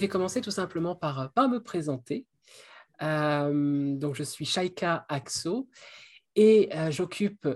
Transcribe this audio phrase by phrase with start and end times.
[0.00, 2.26] Je vais commencer tout simplement par, par me présenter.
[3.02, 5.68] Euh, donc, je suis Shaika Axo
[6.34, 7.46] et euh, j'occupe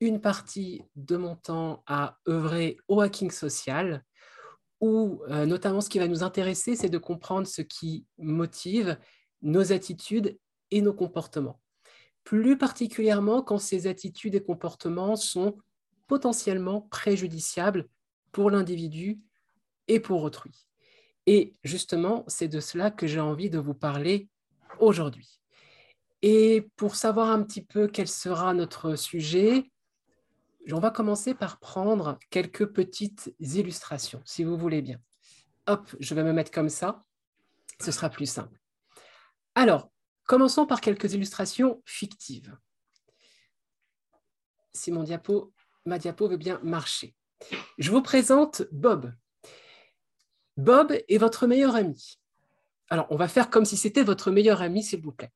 [0.00, 4.04] une partie de mon temps à œuvrer au hacking social,
[4.78, 8.98] où euh, notamment ce qui va nous intéresser, c'est de comprendre ce qui motive
[9.40, 10.38] nos attitudes
[10.70, 11.62] et nos comportements.
[12.24, 15.56] Plus particulièrement quand ces attitudes et comportements sont
[16.08, 17.88] potentiellement préjudiciables
[18.32, 19.18] pour l'individu
[19.88, 20.65] et pour autrui.
[21.26, 24.28] Et justement, c'est de cela que j'ai envie de vous parler
[24.78, 25.40] aujourd'hui.
[26.22, 29.70] Et pour savoir un petit peu quel sera notre sujet,
[30.72, 34.98] on va commencer par prendre quelques petites illustrations, si vous voulez bien.
[35.66, 37.04] Hop, je vais me mettre comme ça,
[37.80, 38.58] ce sera plus simple.
[39.54, 39.90] Alors,
[40.24, 42.56] commençons par quelques illustrations fictives.
[44.72, 45.52] Si mon diapo,
[45.84, 47.14] ma diapo veut bien marcher.
[47.78, 49.12] Je vous présente Bob.
[50.56, 52.18] Bob est votre meilleur ami.
[52.88, 55.32] Alors, on va faire comme si c'était votre meilleur ami, s'il vous plaît.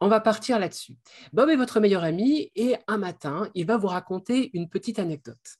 [0.00, 0.96] On va partir là-dessus.
[1.32, 5.56] Bob est votre meilleur ami et un matin, il va vous raconter une petite anecdote.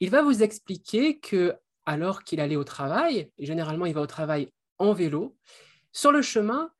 [0.00, 1.54] Il va vous expliquer que
[1.86, 5.36] alors qu'il allait au travail, et généralement il va au travail en vélo,
[5.92, 6.70] sur le chemin,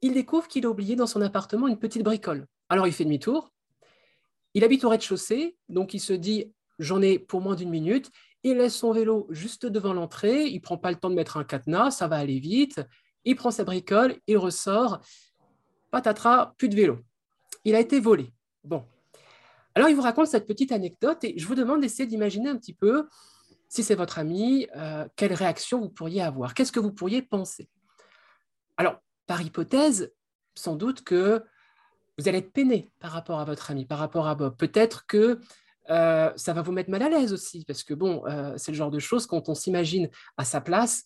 [0.00, 2.46] il découvre qu'il a oublié dans son appartement une petite bricole.
[2.68, 3.52] Alors il fait demi-tour.
[4.54, 8.10] Il habite au rez-de-chaussée, donc il se dit j'en ai pour moins d'une minute.
[8.46, 11.44] Il laisse son vélo juste devant l'entrée, il prend pas le temps de mettre un
[11.44, 12.80] cadenas, ça va aller vite
[13.26, 15.00] il prend sa bricole, il ressort,
[15.90, 17.00] patatras, plus de vélo.
[17.64, 18.32] Il a été volé.
[18.64, 18.86] Bon.
[19.74, 22.72] Alors, il vous raconte cette petite anecdote et je vous demande d'essayer d'imaginer un petit
[22.72, 23.08] peu,
[23.68, 26.54] si c'est votre ami, euh, quelle réaction vous pourriez avoir.
[26.54, 27.68] Qu'est-ce que vous pourriez penser?
[28.76, 30.14] Alors, par hypothèse,
[30.54, 31.44] sans doute que
[32.18, 34.56] vous allez être peiné par rapport à votre ami, par rapport à Bob.
[34.56, 35.40] Peut-être que
[35.90, 38.76] euh, ça va vous mettre mal à l'aise aussi, parce que bon, euh, c'est le
[38.76, 41.04] genre de choses, quand on s'imagine à sa place,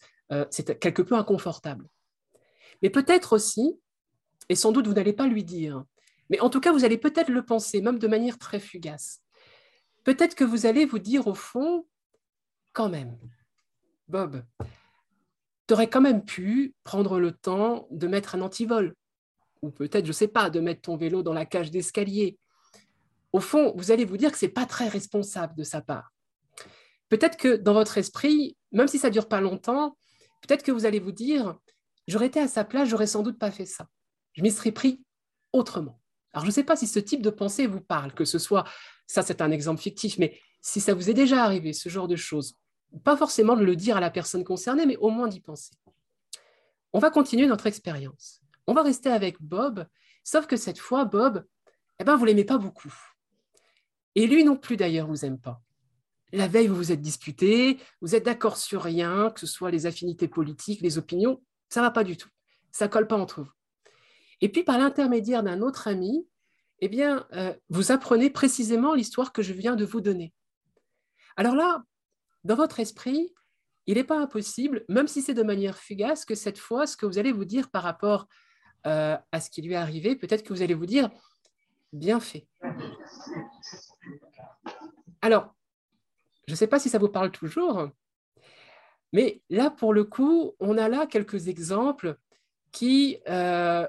[0.51, 1.89] c'est quelque peu inconfortable.
[2.83, 3.81] Mais peut-être aussi,
[4.49, 5.83] et sans doute vous n'allez pas lui dire,
[6.29, 9.23] mais en tout cas vous allez peut-être le penser, même de manière très fugace.
[10.05, 11.85] Peut-être que vous allez vous dire au fond,
[12.73, 13.19] quand même,
[14.07, 14.45] Bob,
[15.67, 18.95] tu aurais quand même pu prendre le temps de mettre un antivol,
[19.63, 22.39] ou peut-être, je ne sais pas, de mettre ton vélo dans la cage d'escalier.
[23.33, 26.13] Au fond, vous allez vous dire que ce n'est pas très responsable de sa part.
[27.09, 29.97] Peut-être que dans votre esprit, même si ça ne dure pas longtemps,
[30.43, 31.57] peut-être que vous allez vous dire,
[32.11, 33.87] J'aurais été à sa place, j'aurais sans doute pas fait ça.
[34.33, 35.01] Je m'y serais pris
[35.53, 36.01] autrement.
[36.33, 38.65] Alors, je ne sais pas si ce type de pensée vous parle, que ce soit,
[39.07, 42.17] ça c'est un exemple fictif, mais si ça vous est déjà arrivé, ce genre de
[42.17, 42.57] choses,
[43.05, 45.73] pas forcément de le dire à la personne concernée, mais au moins d'y penser.
[46.93, 48.41] On va continuer notre expérience.
[48.67, 49.87] On va rester avec Bob,
[50.25, 51.45] sauf que cette fois, Bob,
[52.01, 52.93] eh ben, vous l'aimez pas beaucoup.
[54.15, 55.60] Et lui non plus d'ailleurs vous aime pas.
[56.32, 59.87] La veille, vous vous êtes disputé, vous êtes d'accord sur rien, que ce soit les
[59.87, 62.28] affinités politiques, les opinions, ça ne va pas du tout.
[62.71, 63.50] Ça colle pas entre vous.
[64.41, 66.26] Et puis, par l'intermédiaire d'un autre ami,
[66.81, 70.32] eh bien, euh, vous apprenez précisément l'histoire que je viens de vous donner.
[71.37, 71.82] Alors là,
[72.44, 73.34] dans votre esprit,
[73.87, 77.06] il n'est pas impossible, même si c'est de manière fugace, que cette fois, ce que
[77.06, 78.27] vous allez vous dire par rapport
[78.87, 81.10] euh, à ce qui lui est arrivé, peut-être que vous allez vous dire,
[81.92, 82.47] bien fait.
[85.22, 85.54] Alors,
[86.47, 87.91] je ne sais pas si ça vous parle toujours,
[89.12, 92.16] mais là, pour le coup, on a là quelques exemples
[92.72, 93.87] qui euh,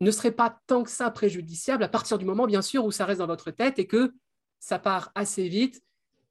[0.00, 3.04] ne seraient pas tant que ça préjudiciables à partir du moment, bien sûr, où ça
[3.04, 4.12] reste dans votre tête et que
[4.58, 5.82] ça part assez vite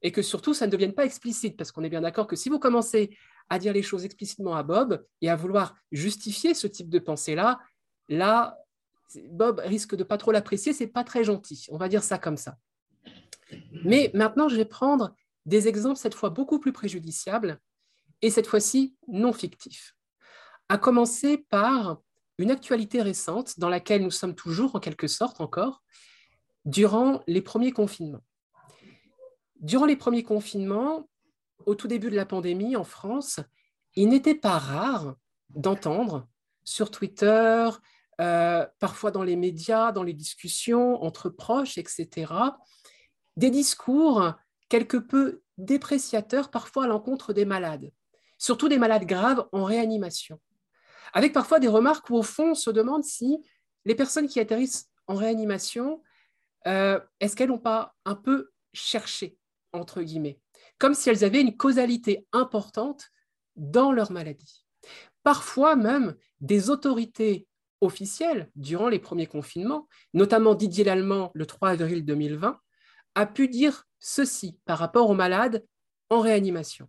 [0.02, 1.56] et que surtout, ça ne devienne pas explicite.
[1.56, 3.16] Parce qu'on est bien d'accord que si vous commencez
[3.48, 7.58] à dire les choses explicitement à Bob et à vouloir justifier ce type de pensée-là,
[8.08, 8.58] là,
[9.30, 11.66] Bob risque de pas trop l'apprécier, c'est pas très gentil.
[11.70, 12.56] On va dire ça comme ça.
[13.84, 15.14] Mais maintenant, je vais prendre
[15.46, 17.60] des exemples cette fois beaucoup plus préjudiciables
[18.22, 19.96] et cette fois-ci non fictif.
[20.68, 22.00] À commencer par
[22.38, 25.82] une actualité récente dans laquelle nous sommes toujours, en quelque sorte encore,
[26.64, 28.24] durant les premiers confinements.
[29.60, 31.08] Durant les premiers confinements,
[31.66, 33.40] au tout début de la pandémie en France,
[33.94, 35.16] il n'était pas rare
[35.50, 36.28] d'entendre
[36.64, 37.68] sur Twitter,
[38.20, 42.32] euh, parfois dans les médias, dans les discussions entre proches, etc.,
[43.40, 44.32] des discours
[44.68, 47.90] quelque peu dépréciateurs parfois à l'encontre des malades
[48.40, 50.40] surtout des malades graves en réanimation.
[51.12, 53.38] Avec parfois des remarques où, au fond, on se demande si
[53.84, 56.02] les personnes qui atterrissent en réanimation,
[56.66, 59.36] euh, est-ce qu'elles n'ont pas un peu cherché,
[59.72, 60.40] entre guillemets,
[60.78, 63.10] comme si elles avaient une causalité importante
[63.56, 64.64] dans leur maladie.
[65.22, 67.46] Parfois même, des autorités
[67.82, 72.58] officielles, durant les premiers confinements, notamment Didier Lallemand le 3 avril 2020,
[73.14, 75.64] a pu dire ceci par rapport aux malades
[76.08, 76.88] en réanimation.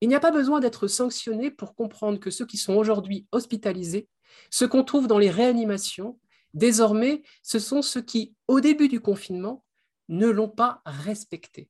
[0.00, 4.08] Il n'y a pas besoin d'être sanctionné pour comprendre que ceux qui sont aujourd'hui hospitalisés,
[4.50, 6.18] ceux qu'on trouve dans les réanimations,
[6.54, 9.64] désormais, ce sont ceux qui, au début du confinement,
[10.08, 11.68] ne l'ont pas respecté.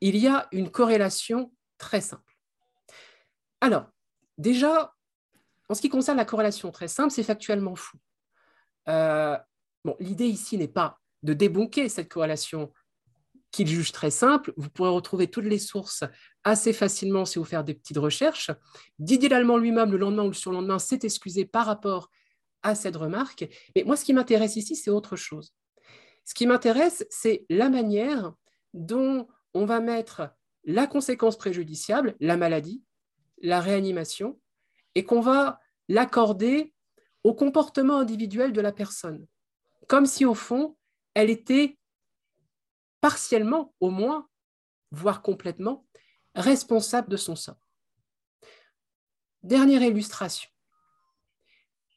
[0.00, 2.36] Il y a une corrélation très simple.
[3.60, 3.86] Alors,
[4.38, 4.94] déjà,
[5.68, 7.96] en ce qui concerne la corrélation très simple, c'est factuellement fou.
[8.88, 9.38] Euh,
[9.84, 12.72] bon, L'idée ici n'est pas de débunker cette corrélation
[13.50, 14.52] qu'il juge très simple.
[14.56, 16.04] Vous pourrez retrouver toutes les sources
[16.42, 18.50] assez facilement si vous faites des petites recherches.
[18.98, 22.10] Didier Lallemand lui-même, le lendemain ou le surlendemain, s'est excusé par rapport
[22.62, 23.46] à cette remarque.
[23.76, 25.54] Mais moi, ce qui m'intéresse ici, c'est autre chose.
[26.24, 28.32] Ce qui m'intéresse, c'est la manière
[28.72, 30.30] dont on va mettre
[30.64, 32.82] la conséquence préjudiciable, la maladie,
[33.42, 34.40] la réanimation,
[34.94, 35.58] et qu'on va
[35.88, 36.72] l'accorder
[37.24, 39.26] au comportement individuel de la personne,
[39.88, 40.76] comme si au fond,
[41.14, 41.78] elle était
[43.00, 44.28] partiellement, au moins,
[44.90, 45.86] voire complètement,
[46.34, 47.68] responsable de son sort.
[49.42, 50.48] Dernière illustration.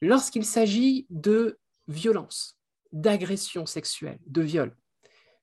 [0.02, 1.58] Lorsqu'il s'agit de
[1.88, 2.58] violence,
[2.92, 4.76] d'agression sexuelle, de viol,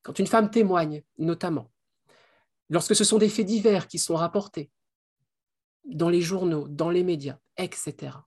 [0.04, 1.72] quand une femme témoigne, notamment,
[2.70, 4.72] lorsque ce sont des faits divers qui sont rapportés
[5.86, 8.18] dans les journaux, dans les médias, etc.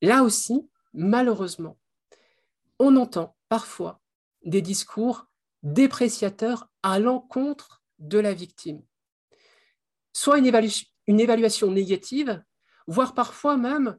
[0.00, 1.78] Là aussi, malheureusement,
[2.78, 4.01] on entend parfois
[4.44, 5.26] des discours
[5.62, 8.82] dépréciateurs à l'encontre de la victime.
[10.12, 12.42] Soit une, évaluation négative,
[12.86, 13.98] voire parfois même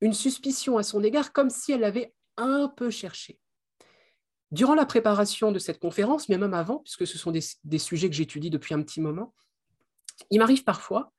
[0.00, 3.38] une suspicion à son égard, comme si elle avait un peu cherché.
[4.50, 8.16] Durant la préparation de cette conférence, mais même avant, puisque ce sont des, sujets que
[8.16, 9.34] j'étudie depuis un petit moment,
[10.30, 11.12] il m'arrive parfois,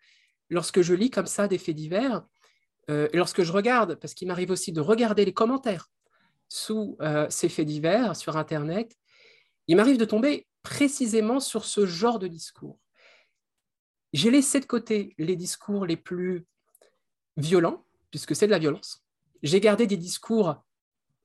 [0.49, 2.23] lorsque je lis comme ça des faits divers,
[2.89, 5.89] euh, lorsque je regarde, parce qu'il m'arrive aussi de regarder les commentaires
[6.47, 8.95] sous euh, ces faits divers sur Internet,
[9.67, 12.79] il m'arrive de tomber précisément sur ce genre de discours.
[14.13, 16.45] J'ai laissé de côté les discours les plus
[17.37, 19.03] violents, puisque c'est de la violence.
[19.43, 20.63] J'ai gardé des discours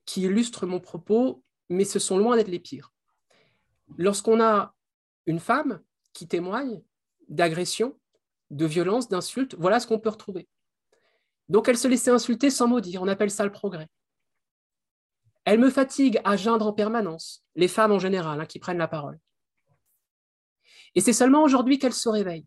[0.05, 2.93] qui illustrent mon propos mais ce sont loin d'être les pires.
[3.97, 4.75] Lorsqu'on a
[5.25, 5.81] une femme
[6.13, 6.81] qui témoigne
[7.29, 7.97] d'agression,
[8.49, 10.47] de violence, d'insultes, voilà ce qu'on peut retrouver.
[11.47, 13.87] Donc elle se laissait insulter sans mot dire, on appelle ça le progrès.
[15.45, 18.87] Elle me fatigue à geindre en permanence, les femmes en général hein, qui prennent la
[18.87, 19.19] parole.
[20.95, 22.45] Et c'est seulement aujourd'hui qu'elle se réveille.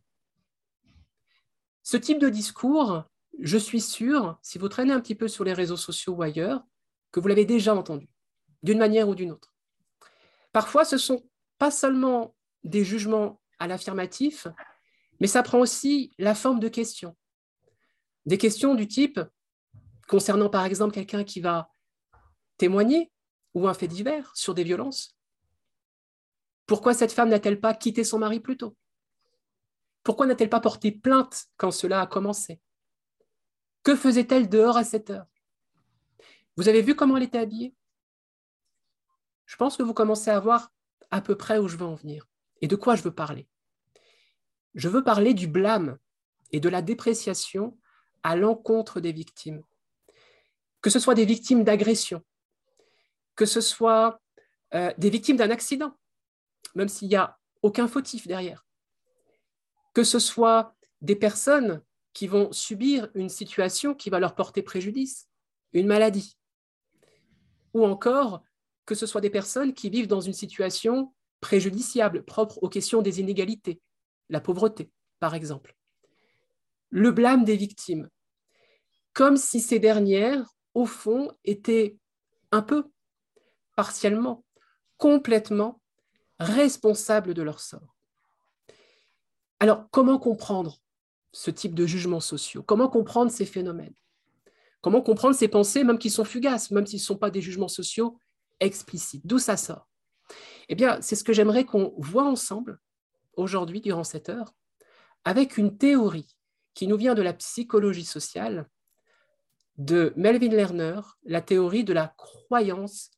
[1.82, 3.04] Ce type de discours,
[3.40, 6.62] je suis sûr, si vous traînez un petit peu sur les réseaux sociaux ou ailleurs,
[7.10, 8.08] que vous l'avez déjà entendu
[8.62, 9.52] d'une manière ou d'une autre.
[10.52, 14.46] Parfois, ce ne sont pas seulement des jugements à l'affirmatif,
[15.20, 17.16] mais ça prend aussi la forme de questions.
[18.26, 19.20] Des questions du type
[20.08, 21.68] concernant par exemple quelqu'un qui va
[22.56, 23.10] témoigner
[23.54, 25.16] ou un fait divers sur des violences.
[26.66, 28.76] Pourquoi cette femme n'a-t-elle pas quitté son mari plus tôt?
[30.02, 32.60] Pourquoi n'a-t-elle pas porté plainte quand cela a commencé?
[33.82, 35.26] Que faisait-elle dehors à cette heure?
[36.56, 37.74] Vous avez vu comment elle était habillée?
[39.46, 40.72] Je pense que vous commencez à voir
[41.10, 42.26] à peu près où je veux en venir
[42.62, 43.46] et de quoi je veux parler.
[44.74, 45.98] Je veux parler du blâme
[46.50, 47.78] et de la dépréciation
[48.22, 49.62] à l'encontre des victimes.
[50.80, 52.24] Que ce soit des victimes d'agression,
[53.36, 54.20] que ce soit
[54.74, 55.96] euh, des victimes d'un accident,
[56.74, 58.66] même s'il n'y a aucun fautif derrière,
[59.92, 65.28] que ce soit des personnes qui vont subir une situation qui va leur porter préjudice,
[65.72, 66.38] une maladie,
[67.72, 68.42] ou encore
[68.86, 73.20] que ce soit des personnes qui vivent dans une situation préjudiciable, propre aux questions des
[73.20, 73.80] inégalités,
[74.28, 75.76] la pauvreté, par exemple.
[76.90, 78.08] Le blâme des victimes,
[79.12, 81.98] comme si ces dernières, au fond, étaient
[82.50, 82.90] un peu,
[83.76, 84.44] partiellement,
[84.96, 85.80] complètement
[86.38, 87.96] responsables de leur sort.
[89.60, 90.78] Alors, comment comprendre
[91.32, 92.62] ce type de jugements sociaux?
[92.62, 93.94] Comment comprendre ces phénomènes?
[94.80, 97.68] Comment comprendre ces pensées, même qui sont fugaces, même s'ils ne sont pas des jugements
[97.68, 98.18] sociaux
[98.60, 99.26] explicite.
[99.26, 99.88] D'où ça sort?
[100.68, 102.78] Eh bien, c'est ce que j'aimerais qu'on voit ensemble
[103.36, 104.52] aujourd'hui, durant cette heure,
[105.24, 106.36] avec une théorie
[106.74, 108.68] qui nous vient de la psychologie sociale
[109.76, 113.10] de Melvin Lerner, la théorie de la croyance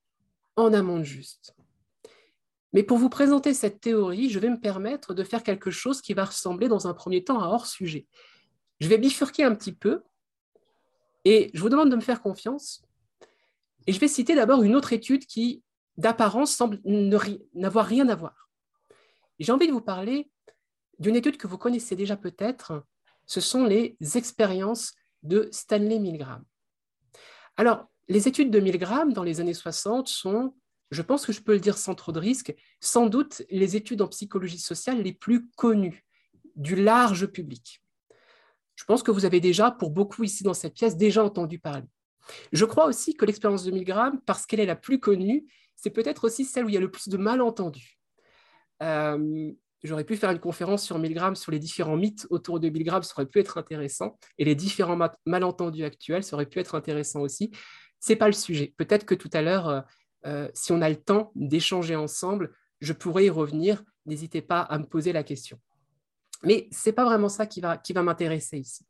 [0.57, 1.55] en un monde juste.
[2.73, 6.15] Mais pour vous présenter cette théorie, je vais me permettre de faire quelque chose qui
[6.15, 8.07] va ressembler dans un premier temps à hors sujet.
[8.81, 10.03] Je vais bifurquer un petit peu
[11.25, 12.83] et je vous demande de me faire confiance
[13.87, 15.63] et je vais citer d'abord une autre étude qui,
[15.97, 16.81] d'apparence, semble
[17.55, 18.51] n'avoir rien à voir.
[19.39, 20.31] J'ai envie de vous parler
[20.99, 22.85] d'une étude que vous connaissez déjà peut-être,
[23.27, 26.45] ce sont les expériences de Stanley Milgram.
[27.57, 30.55] Alors, les études de Milgram dans les années 60 sont,
[30.91, 34.03] je pense que je peux le dire sans trop de risque, sans doute les études
[34.03, 36.05] en psychologie sociale les plus connues
[36.55, 37.83] du large public.
[38.77, 41.87] Je pense que vous avez déjà, pour beaucoup ici dans cette pièce, déjà entendu parler.
[42.53, 45.47] Je crois aussi que l'expérience de Milgram, parce qu'elle est la plus connue,
[45.77, 47.99] c'est peut-être aussi celle où il y a le plus de malentendus.
[48.83, 49.53] Euh,
[49.87, 53.13] J'aurais pu faire une conférence sur Milgram, sur les différents mythes autour de Milgram, ça
[53.17, 57.51] aurait pu être intéressant, et les différents malentendus actuels, ça aurait pu être intéressant aussi.
[58.07, 58.73] Ce n'est pas le sujet.
[58.77, 59.81] Peut-être que tout à l'heure, euh,
[60.27, 63.83] euh, si on a le temps d'échanger ensemble, je pourrais y revenir.
[64.05, 65.59] N'hésitez pas à me poser la question.
[66.45, 68.87] Mais ce n'est pas vraiment ça qui va, qui va m'intéresser ici.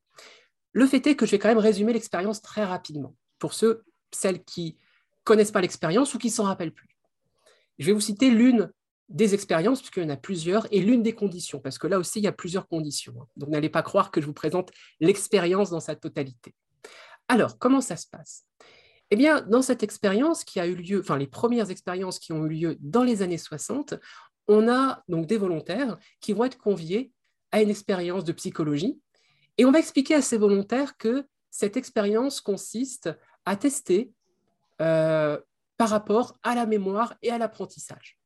[0.73, 4.45] Le fait est que je vais quand même résumer l'expérience très rapidement, pour ceux, celles
[4.45, 4.77] qui
[5.25, 6.99] connaissent pas l'expérience ou qui s'en rappellent plus.
[7.79, 8.71] Je vais vous citer l'une
[9.09, 12.19] des expériences, puisqu'il y en a plusieurs, et l'une des conditions, parce que là aussi,
[12.19, 13.15] il y a plusieurs conditions.
[13.19, 13.27] Hein.
[13.37, 16.55] Donc, n'allez pas croire que je vous présente l'expérience dans sa totalité.
[17.29, 18.45] Alors, comment ça se passe?
[19.11, 22.49] Eh dans cette expérience qui a eu lieu, enfin, les premières expériences qui ont eu
[22.49, 23.95] lieu dans les années 60,
[24.49, 27.13] on a donc des volontaires qui vont être conviés
[27.53, 29.01] à une expérience de psychologie,
[29.59, 33.11] et on va expliquer à ces volontaires que cette expérience consiste
[33.45, 34.13] à tester
[34.83, 35.41] euh,
[35.77, 38.19] par rapport à la mémoire et à l'apprentissage.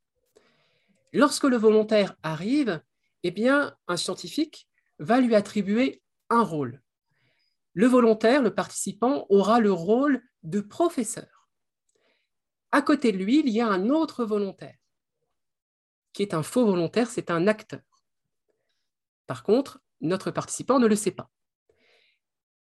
[1.12, 2.80] Lorsque le volontaire arrive,
[3.22, 4.68] eh un scientifique
[4.98, 6.80] va lui attribuer un rôle.
[7.74, 11.48] Le volontaire, le participant, aura le rôle de professeur.
[12.72, 14.76] À côté de lui, il y a un autre volontaire,
[16.12, 17.80] qui est un faux volontaire, c'est un acteur.
[19.26, 21.30] Par contre, notre participant ne le sait pas.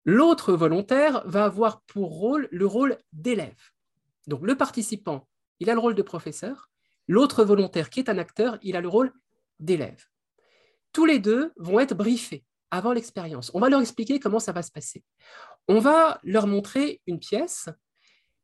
[0.04, 3.70] L'autre volontaire va avoir pour rôle le rôle d'élève.
[4.26, 5.28] Donc le participant,
[5.60, 6.72] il a le rôle de professeur,
[7.08, 9.12] L'autre volontaire, qui est un acteur, il a le rôle
[9.58, 10.06] d'élève.
[10.92, 13.52] Tous les deux vont être briefés avant l'expérience.
[13.54, 15.04] On va leur expliquer comment ça va se passer.
[15.68, 17.68] On va leur montrer une pièce,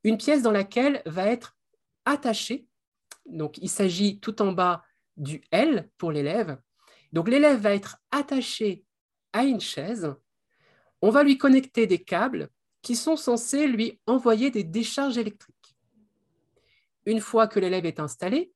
[0.04, 1.56] une pièce dans laquelle va être
[2.04, 2.68] attachée,
[3.26, 4.85] donc il s'agit tout en bas
[5.16, 6.56] du L pour l'élève.
[7.12, 8.85] Donc l'élève va être attaché
[9.32, 10.14] à une chaise.
[11.02, 12.49] On va lui connecter des câbles
[12.82, 15.58] qui sont censés lui envoyer des décharges électriques
[17.08, 18.52] une fois que l'élève est installé,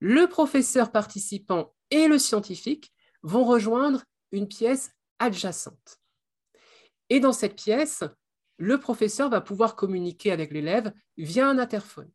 [0.00, 2.92] le professeur participant et le scientifique
[3.22, 4.02] vont rejoindre
[4.32, 6.00] une pièce adjacente.
[7.08, 8.04] Et dans cette pièce,
[8.58, 12.10] le professeur va pouvoir communiquer avec l'élève via un interphone.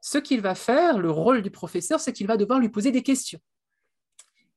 [0.00, 3.02] Ce qu'il va faire, le rôle du professeur, c'est qu'il va devoir lui poser des
[3.02, 3.40] questions.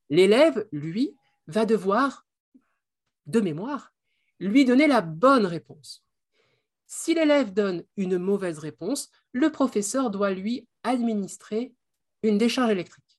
[0.08, 2.26] L'élève, lui, va devoir,
[3.26, 3.92] de mémoire,
[4.38, 6.04] lui donner la bonne réponse.
[6.86, 11.74] Si l'élève donne une mauvaise réponse, le professeur doit lui administrer
[12.22, 13.11] une décharge électrique.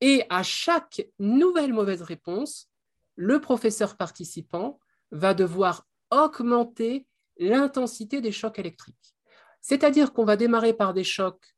[0.00, 2.68] Et à chaque nouvelle mauvaise réponse,
[3.14, 4.78] le professeur participant
[5.10, 7.06] va devoir augmenter
[7.38, 9.14] l'intensité des chocs électriques.
[9.60, 11.56] C'est-à-dire qu'on va démarrer par des chocs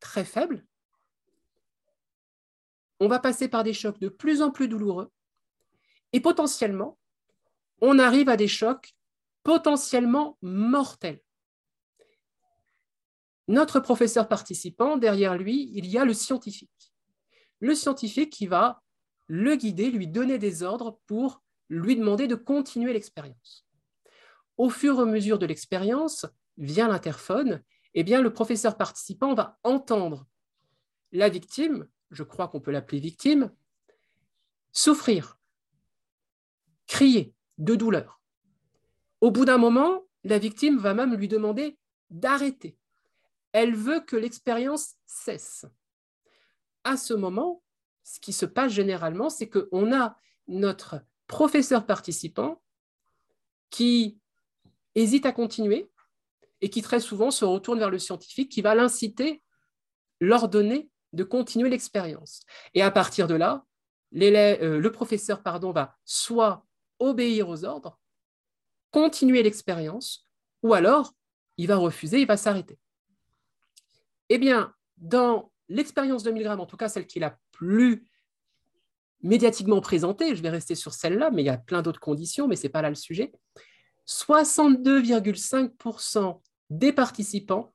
[0.00, 0.64] très faibles,
[3.00, 5.10] on va passer par des chocs de plus en plus douloureux,
[6.12, 6.98] et potentiellement,
[7.80, 8.94] on arrive à des chocs
[9.42, 11.20] potentiellement mortel.
[13.48, 16.91] Notre professeur participant, derrière lui, il y a le scientifique.
[17.62, 18.82] Le scientifique qui va
[19.28, 23.66] le guider, lui donner des ordres pour lui demander de continuer l'expérience.
[24.56, 26.26] Au fur et à mesure de l'expérience,
[26.58, 27.62] via l'interphone,
[27.94, 30.26] eh bien, le professeur participant va entendre
[31.12, 33.52] la victime, je crois qu'on peut l'appeler victime,
[34.72, 35.38] souffrir,
[36.88, 38.20] crier de douleur.
[39.20, 41.78] Au bout d'un moment, la victime va même lui demander
[42.10, 42.76] d'arrêter.
[43.52, 45.64] Elle veut que l'expérience cesse.
[46.84, 47.62] À ce moment,
[48.02, 50.16] ce qui se passe généralement, c'est qu'on a
[50.48, 52.62] notre professeur participant
[53.70, 54.18] qui
[54.94, 55.90] hésite à continuer
[56.60, 59.42] et qui très souvent se retourne vers le scientifique qui va l'inciter,
[60.20, 62.40] l'ordonner de continuer l'expérience.
[62.74, 63.64] Et à partir de là,
[64.14, 66.66] euh, le professeur pardon, va soit
[66.98, 67.98] obéir aux ordres,
[68.90, 70.28] continuer l'expérience,
[70.62, 71.12] ou alors
[71.56, 72.78] il va refuser, il va s'arrêter.
[74.28, 78.06] Eh bien, dans l'expérience de Milgram, en tout cas celle qui est la plus
[79.22, 82.56] médiatiquement présentée, je vais rester sur celle-là, mais il y a plein d'autres conditions, mais
[82.56, 83.32] ce n'est pas là le sujet,
[84.06, 87.74] 62,5% des participants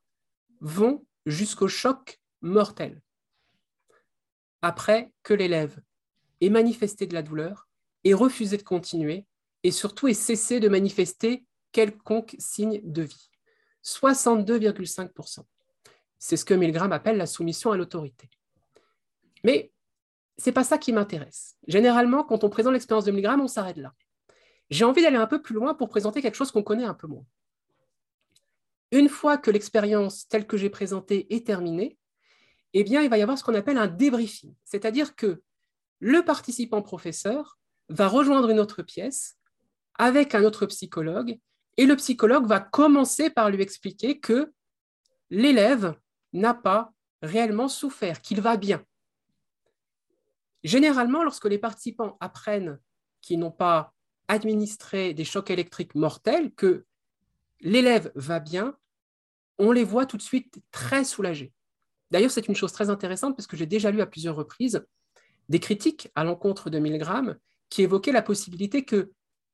[0.60, 3.02] vont jusqu'au choc mortel
[4.62, 5.80] après que l'élève
[6.42, 7.68] ait manifesté de la douleur
[8.04, 9.26] et refusé de continuer
[9.64, 13.30] et surtout ait cessé de manifester quelconque signe de vie.
[13.84, 15.46] 62,5%.
[16.20, 18.30] C'est ce que Milgram appelle la soumission à l'autorité.
[19.44, 19.72] Mais
[20.38, 21.58] ce n'est pas ça qui m'intéresse.
[21.68, 23.94] Généralement, quand on présente l'expérience de Milgram, on s'arrête là.
[24.70, 27.08] J'ai envie d'aller un peu plus loin pour présenter quelque chose qu'on connaît un peu
[27.08, 27.26] moins.
[28.92, 31.98] Une fois que l'expérience telle que j'ai présentée est terminée,
[32.74, 35.42] eh bien, il va y avoir ce qu'on appelle un débriefing, c'est-à-dire que
[36.00, 37.58] le participant professeur
[37.90, 39.38] va rejoindre une autre pièce
[39.98, 41.40] avec un autre psychologue
[41.78, 44.54] et le psychologue va commencer par lui expliquer que
[45.30, 45.96] l'élève
[46.34, 48.84] n'a pas réellement souffert, qu'il va bien.
[50.64, 52.80] Généralement, lorsque les participants apprennent
[53.22, 53.94] qu'ils n'ont pas
[54.28, 56.86] administré des chocs électriques mortels, que
[57.62, 58.78] l'élève va bien,
[59.58, 61.54] on les voit tout de suite très soulagés.
[62.12, 64.86] D'ailleurs, c'est une chose très intéressante parce que j'ai déjà lu à plusieurs reprises
[65.50, 67.38] des critiques à l'encontre de Milgram
[67.70, 69.12] qui évoquaient la possibilité que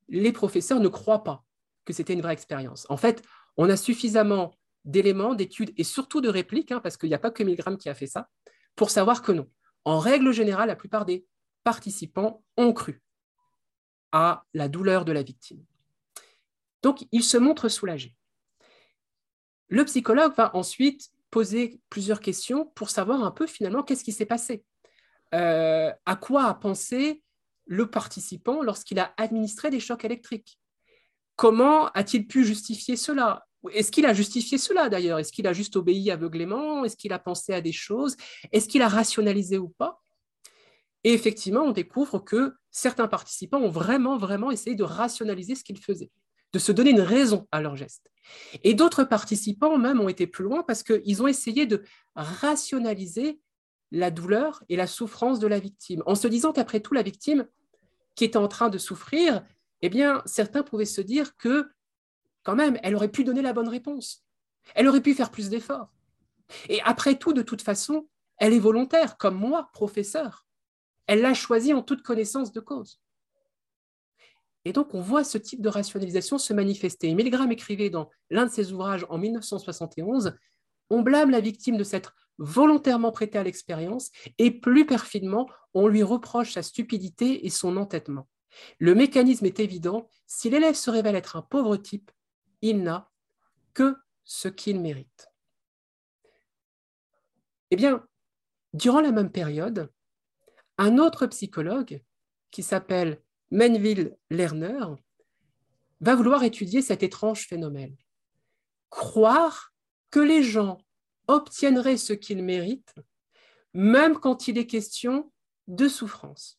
[0.08, 1.44] les professeurs ne croient pas
[1.84, 2.86] que c'était une vraie expérience.
[2.88, 3.22] En fait,
[3.56, 7.30] on a suffisamment d'éléments, d'études et surtout de répliques, hein, parce qu'il n'y a pas
[7.30, 8.28] que Milgram qui a fait ça,
[8.76, 9.48] pour savoir que non.
[9.84, 11.26] En règle générale, la plupart des
[11.62, 13.02] participants ont cru
[14.12, 15.64] à la douleur de la victime.
[16.82, 18.14] Donc, ils se montrent soulagés.
[19.68, 24.26] Le psychologue va ensuite poser plusieurs questions pour savoir un peu finalement qu'est-ce qui s'est
[24.26, 24.64] passé.
[25.34, 27.24] Euh, à quoi a pensé
[27.66, 30.60] le participant lorsqu'il a administré des chocs électriques?
[31.34, 33.46] Comment a-t-il pu justifier cela?
[33.72, 35.18] Est-ce qu'il a justifié cela d'ailleurs?
[35.18, 36.84] Est-ce qu'il a juste obéi aveuglément?
[36.84, 38.16] Est-ce qu'il a pensé à des choses?
[38.52, 40.02] Est-ce qu'il a rationalisé ou pas?
[41.04, 45.78] Et effectivement, on découvre que certains participants ont vraiment, vraiment essayé de rationaliser ce qu'ils
[45.78, 46.10] faisaient,
[46.52, 48.10] de se donner une raison à leur geste.
[48.62, 51.82] Et d'autres participants même ont été plus loin parce qu'ils ont essayé de
[52.16, 53.38] rationaliser
[53.90, 57.46] la douleur et la souffrance de la victime, en se disant qu'après tout, la victime
[58.16, 59.44] qui était en train de souffrir,
[59.82, 61.68] eh bien, certains pouvaient se dire que,
[62.44, 64.24] quand même, elle aurait pu donner la bonne réponse.
[64.74, 65.92] Elle aurait pu faire plus d'efforts.
[66.68, 68.08] Et après tout, de toute façon,
[68.38, 70.46] elle est volontaire, comme moi, professeur.
[71.06, 73.00] Elle l'a choisi en toute connaissance de cause.
[74.64, 77.12] Et donc, on voit ce type de rationalisation se manifester.
[77.14, 80.34] Milgram écrivait dans l'un de ses ouvrages en 1971
[80.90, 86.02] On blâme la victime de s'être volontairement prêté à l'expérience, et plus perfidement, on lui
[86.02, 88.28] reproche sa stupidité et son entêtement.
[88.78, 92.10] Le mécanisme est évident, si l'élève se révèle être un pauvre type,
[92.64, 93.10] il n'a
[93.74, 95.28] que ce qu'il mérite.
[97.70, 98.08] Eh bien,
[98.72, 99.92] durant la même période,
[100.78, 102.02] un autre psychologue,
[102.50, 104.86] qui s'appelle Menville Lerner,
[106.00, 107.96] va vouloir étudier cet étrange phénomène.
[108.88, 109.74] Croire
[110.10, 110.78] que les gens
[111.26, 112.94] obtiendrait ce qu'il mérite,
[113.74, 115.30] même quand il est question
[115.66, 116.58] de souffrance.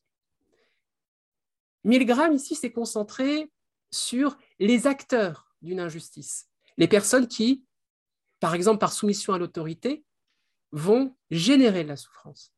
[1.84, 3.52] Milgram, ici, s'est concentré
[3.90, 6.48] sur les acteurs d'une injustice,
[6.78, 7.66] les personnes qui,
[8.40, 10.06] par exemple par soumission à l'autorité,
[10.72, 12.54] vont générer de la souffrance.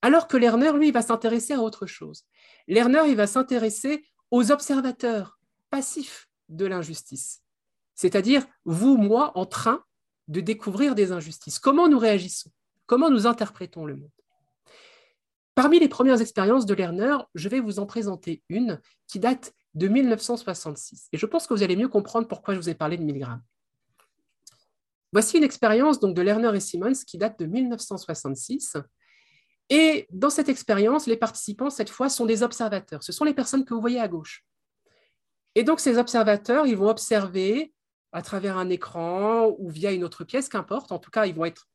[0.00, 2.24] Alors que Lerner, lui, va s'intéresser à autre chose.
[2.68, 5.38] Lerner, il va s'intéresser aux observateurs
[5.70, 7.42] passifs de l'injustice,
[7.94, 9.84] c'est-à-dire vous, moi, en train
[10.28, 11.58] de découvrir des injustices.
[11.58, 12.50] Comment nous réagissons?
[12.86, 14.10] Comment nous interprétons le monde?
[15.54, 19.88] Parmi les premières expériences de Lerner, je vais vous en présenter une qui date de
[19.88, 21.08] 1966.
[21.12, 23.42] Et je pense que vous allez mieux comprendre pourquoi je vous ai parlé de Milgram.
[25.12, 28.76] Voici une expérience donc, de Lerner et Simmons qui date de 1966.
[29.70, 33.02] Et dans cette expérience, les participants, cette fois, sont des observateurs.
[33.02, 34.44] Ce sont les personnes que vous voyez à gauche.
[35.54, 37.72] Et donc, ces observateurs, ils vont observer
[38.12, 40.92] à travers un écran ou via une autre pièce, qu'importe.
[40.92, 41.68] En tout cas, ils vont être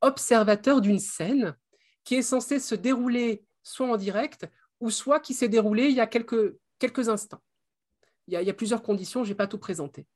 [0.00, 1.56] observateurs d'une scène
[2.04, 4.46] qui est censée se dérouler soit en direct
[4.80, 7.42] ou soit qui s'est déroulée il y a quelques, quelques instants.
[8.26, 10.06] Il y, a, plusieurs conditions, je n'ai pas tout présenté.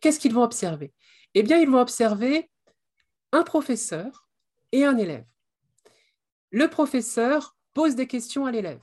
[0.00, 0.94] Qu'est-ce qu'ils vont observer?
[1.34, 2.50] Eh bien, ils vont observer
[3.32, 4.28] un professeur
[4.72, 5.26] et un élève.
[6.50, 8.80] Le professeur pose des questions à l'élève.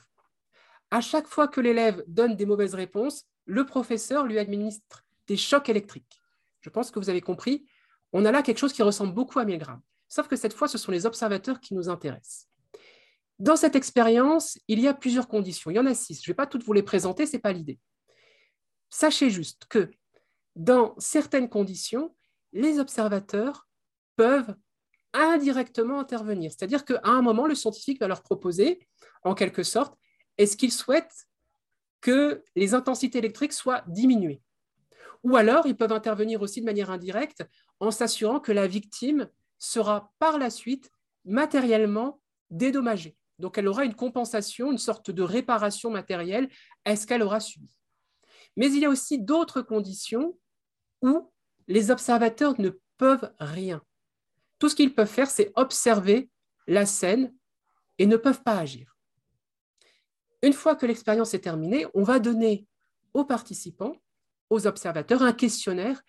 [0.92, 5.70] À chaque fois que l'élève donne des mauvaises réponses, le professeur lui administre des chocs
[5.70, 6.22] électriques.
[6.62, 7.66] Je pense que vous avez compris.
[8.14, 9.82] On a là quelque chose qui ressemble beaucoup à Milgram.
[10.08, 12.48] Sauf que cette fois, ce sont les observateurs qui nous intéressent.
[13.40, 15.70] Dans cette expérience, il y a plusieurs conditions.
[15.70, 16.16] Il y en a six.
[16.24, 17.80] Je ne vais pas toutes vous les présenter, ce n'est pas l'idée.
[18.90, 19.92] Sachez juste que
[20.56, 22.16] dans certaines conditions,
[22.52, 23.68] les observateurs
[24.16, 24.56] peuvent
[25.14, 26.52] indirectement intervenir.
[26.52, 28.88] C'est-à-dire qu'à un moment, le scientifique va leur proposer,
[29.24, 29.96] en quelque sorte,
[30.38, 31.28] est-ce qu'il souhaite
[32.02, 34.42] que les intensités électriques soient diminuées?
[35.24, 37.44] Ou alors, ils peuvent intervenir aussi de manière indirecte
[37.80, 40.92] en s'assurant que la victime sera par la suite
[41.26, 43.17] matériellement dédommagée.
[43.40, 46.50] Donc, elle aura une compensation, une sorte de réparation matérielle
[46.86, 47.70] à ce qu'elle aura subi?
[48.56, 50.38] Mais il y a aussi d'autres conditions
[51.02, 51.32] où
[51.68, 53.82] les observateurs ne peuvent rien.
[54.58, 56.30] Tout ce qu'ils peuvent faire, c'est observer
[56.66, 57.34] la scène
[58.00, 58.96] et ne peuvent pas agir.
[60.42, 62.68] Une fois que l'expérience est terminée, on va donner
[63.14, 63.96] aux participants
[64.50, 66.02] aux observateurs un questionnaire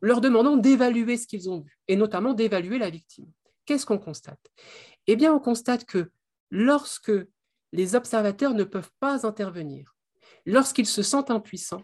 [0.00, 3.30] leur demandant d'évaluer ce qu'ils ont vu, et notamment d'évaluer la victime.
[3.64, 4.40] Qu'est-ce qu'on constate?
[5.06, 6.10] Eh bien, on constate que
[6.54, 7.12] lorsque
[7.72, 9.96] les observateurs ne peuvent pas intervenir.
[10.46, 11.82] Lorsqu'ils se sentent impuissants,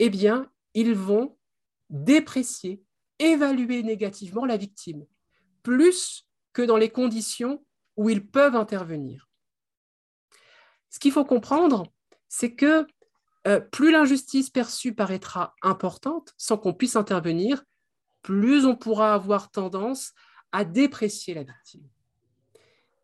[0.00, 1.38] eh bien, ils vont
[1.88, 2.82] déprécier,
[3.20, 5.06] évaluer négativement la victime,
[5.62, 7.64] plus que dans les conditions
[7.96, 9.30] où ils peuvent intervenir.
[10.90, 11.86] Ce qu'il faut comprendre,
[12.28, 12.84] c'est que
[13.46, 17.62] euh, plus l'injustice perçue paraîtra importante sans qu'on puisse intervenir,
[18.22, 20.12] plus on pourra avoir tendance
[20.50, 21.88] à déprécier la victime.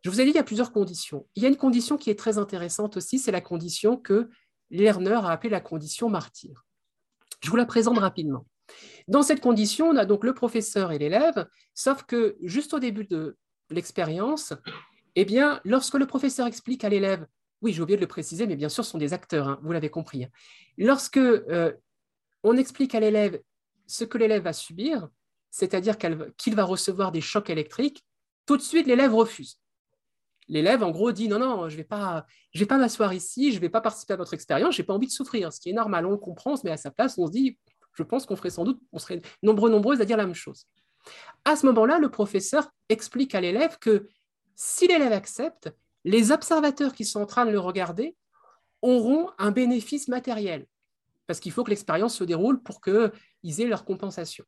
[0.03, 1.27] Je vous ai dit, il y a plusieurs conditions.
[1.37, 4.29] Il y a une condition qui est très intéressante aussi, c'est la condition que
[4.71, 6.65] Lerner a appelée la condition martyr.
[7.41, 8.47] Je vous la présente rapidement.
[9.07, 13.05] Dans cette condition, on a donc le professeur et l'élève, sauf que juste au début
[13.05, 13.37] de
[13.71, 14.55] l'expérience,
[15.15, 17.27] eh bien, lorsque le professeur explique à l'élève,
[17.61, 19.73] oui, j'ai oublié de le préciser, mais bien sûr, ce sont des acteurs, hein, vous
[19.73, 20.25] l'avez compris.
[20.25, 20.31] Hein.
[20.79, 21.73] Lorsque euh,
[22.43, 23.41] on explique à l'élève
[23.87, 25.09] ce que l'élève va subir,
[25.51, 28.05] c'est-à-dire qu'il va recevoir des chocs électriques,
[28.47, 29.62] tout de suite, l'élève refuse
[30.49, 33.57] l'élève, en gros, dit non, non, je ne vais pas, vais pas m'asseoir ici, je
[33.57, 35.71] ne vais pas participer à votre expérience, je n'ai pas envie de souffrir, ce qui
[35.71, 37.59] est normal, on le comprend, met à sa place, on se dit,
[37.95, 40.67] je pense qu'on ferait sans doute, on serait nombreux, nombreuses à dire la même chose.
[41.45, 44.09] À ce moment-là, le professeur explique à l'élève que
[44.55, 45.73] si l'élève accepte,
[46.05, 48.17] les observateurs qui sont en train de le regarder
[48.81, 50.67] auront un bénéfice matériel,
[51.27, 54.45] parce qu'il faut que l'expérience se déroule pour qu'ils aient leur compensation.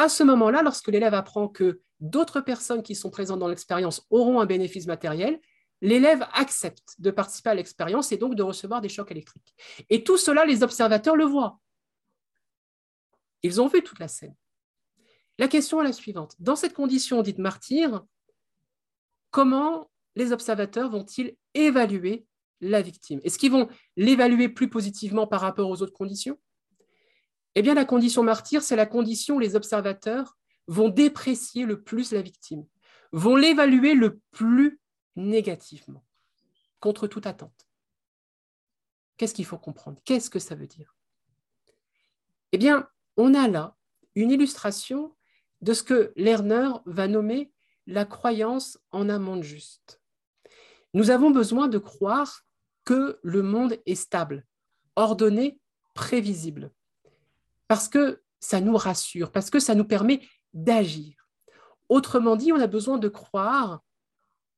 [0.00, 4.40] À ce moment-là, lorsque l'élève apprend que d'autres personnes qui sont présentes dans l'expérience auront
[4.40, 5.38] un bénéfice matériel,
[5.82, 9.54] l'élève accepte de participer à l'expérience et donc de recevoir des chocs électriques.
[9.90, 11.60] Et tout cela, les observateurs le voient.
[13.42, 14.34] Ils ont vu toute la scène.
[15.36, 16.34] La question est la suivante.
[16.38, 18.02] Dans cette condition dite martyr,
[19.30, 22.24] comment les observateurs vont-ils évaluer
[22.62, 23.20] la victime?
[23.22, 26.38] Est-ce qu'ils vont l'évaluer plus positivement par rapport aux autres conditions?
[27.54, 30.36] Eh bien, la condition martyr, c'est la condition où les observateurs
[30.66, 32.64] vont déprécier le plus la victime,
[33.12, 34.80] vont l'évaluer le plus
[35.16, 36.04] négativement,
[36.78, 37.66] contre toute attente.
[39.16, 40.00] Qu'est-ce qu'il faut comprendre?
[40.04, 40.94] Qu'est-ce que ça veut dire?
[42.52, 43.76] Eh bien, on a là
[44.14, 45.14] une illustration
[45.60, 47.52] de ce que Lerner va nommer
[47.86, 50.00] la croyance en un monde juste.
[50.94, 52.42] Nous avons besoin de croire
[52.84, 54.46] que le monde est stable,
[54.96, 55.60] ordonné,
[55.94, 56.72] prévisible
[57.70, 61.28] parce que ça nous rassure, parce que ça nous permet d'agir.
[61.88, 63.84] Autrement dit, on a besoin de croire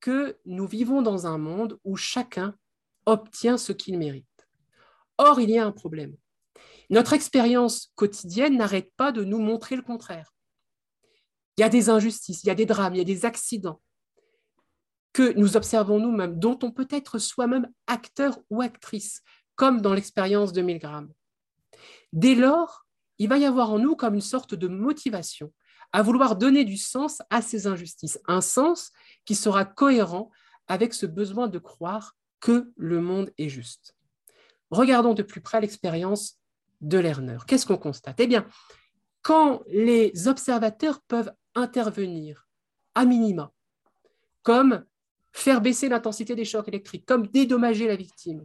[0.00, 2.56] que nous vivons dans un monde où chacun
[3.04, 4.48] obtient ce qu'il mérite.
[5.18, 6.16] Or, il y a un problème.
[6.88, 10.32] Notre expérience quotidienne n'arrête pas de nous montrer le contraire.
[11.58, 13.82] Il y a des injustices, il y a des drames, il y a des accidents
[15.12, 19.20] que nous observons nous-mêmes, dont on peut être soi-même acteur ou actrice,
[19.54, 21.12] comme dans l'expérience de Milgram.
[22.14, 22.86] Dès lors,
[23.18, 25.52] il va y avoir en nous comme une sorte de motivation
[25.92, 28.92] à vouloir donner du sens à ces injustices, un sens
[29.24, 30.30] qui sera cohérent
[30.66, 33.94] avec ce besoin de croire que le monde est juste.
[34.70, 36.38] Regardons de plus près l'expérience
[36.80, 37.38] de Lerner.
[37.46, 38.18] Qu'est-ce qu'on constate?
[38.20, 38.46] Eh bien,
[39.20, 42.48] quand les observateurs peuvent intervenir
[42.94, 43.52] à minima,
[44.42, 44.84] comme
[45.32, 48.44] faire baisser l'intensité des chocs électriques, comme dédommager la victime,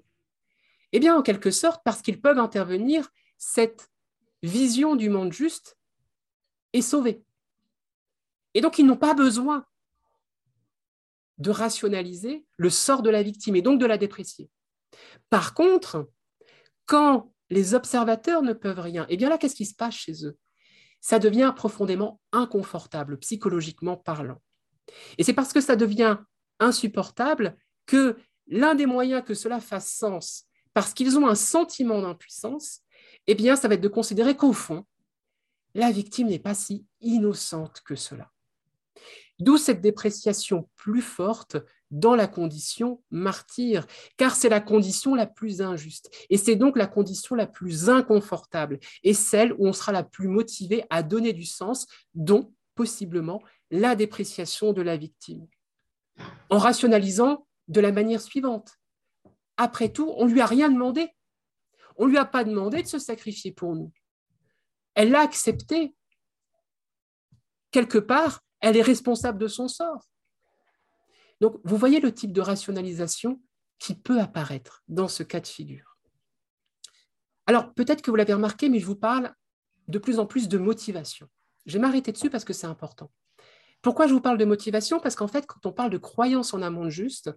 [0.91, 3.89] eh bien, en quelque sorte, parce qu'ils peuvent intervenir, cette
[4.43, 5.77] vision du monde juste
[6.73, 7.23] est sauvée.
[8.53, 9.65] Et donc, ils n'ont pas besoin
[11.37, 14.49] de rationaliser le sort de la victime et donc de la déprécier.
[15.29, 16.09] Par contre,
[16.85, 20.37] quand les observateurs ne peuvent rien, eh bien là, qu'est-ce qui se passe chez eux?
[20.99, 24.41] Ça devient profondément inconfortable, psychologiquement parlant.
[25.17, 26.17] Et c'est parce que ça devient
[26.59, 32.81] insupportable que l'un des moyens que cela fasse sens, parce qu'ils ont un sentiment d'impuissance,
[33.27, 34.85] eh bien, ça va être de considérer qu'au fond,
[35.73, 38.31] la victime n'est pas si innocente que cela.
[39.39, 41.57] D'où cette dépréciation plus forte
[41.91, 43.85] dans la condition martyr,
[44.17, 48.79] car c'est la condition la plus injuste, et c'est donc la condition la plus inconfortable,
[49.03, 51.85] et celle où on sera la plus motivé à donner du sens,
[52.15, 55.45] dont possiblement la dépréciation de la victime.
[56.49, 58.77] En rationalisant de la manière suivante.
[59.57, 61.09] Après tout, on ne lui a rien demandé.
[61.97, 63.91] On ne lui a pas demandé de se sacrifier pour nous.
[64.93, 65.95] Elle l'a accepté.
[67.71, 70.07] Quelque part, elle est responsable de son sort.
[71.41, 73.41] Donc, vous voyez le type de rationalisation
[73.79, 75.97] qui peut apparaître dans ce cas de figure.
[77.45, 79.33] Alors, peut-être que vous l'avez remarqué, mais je vous parle
[79.87, 81.27] de plus en plus de motivation.
[81.65, 83.11] Je vais m'arrêter dessus parce que c'est important.
[83.81, 84.99] Pourquoi je vous parle de motivation?
[84.99, 87.31] Parce qu'en fait, quand on parle de croyance en un monde juste,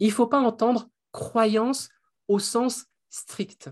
[0.00, 1.88] il ne faut pas entendre croyance
[2.26, 3.70] au sens strict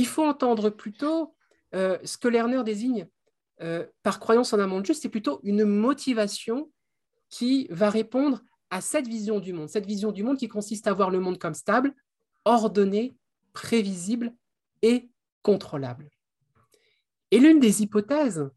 [0.00, 1.34] il faut entendre plutôt
[1.74, 3.06] euh, ce que Lerner désigne
[3.60, 6.70] euh, par croyance en un monde juste, c'est plutôt une motivation
[7.28, 10.94] qui va répondre à cette vision du monde, cette vision du monde qui consiste à
[10.94, 11.94] voir le monde comme stable,
[12.46, 13.14] ordonné,
[13.52, 14.32] prévisible
[14.80, 15.10] et
[15.42, 16.08] contrôlable.
[17.30, 18.48] Et l'une des hypothèses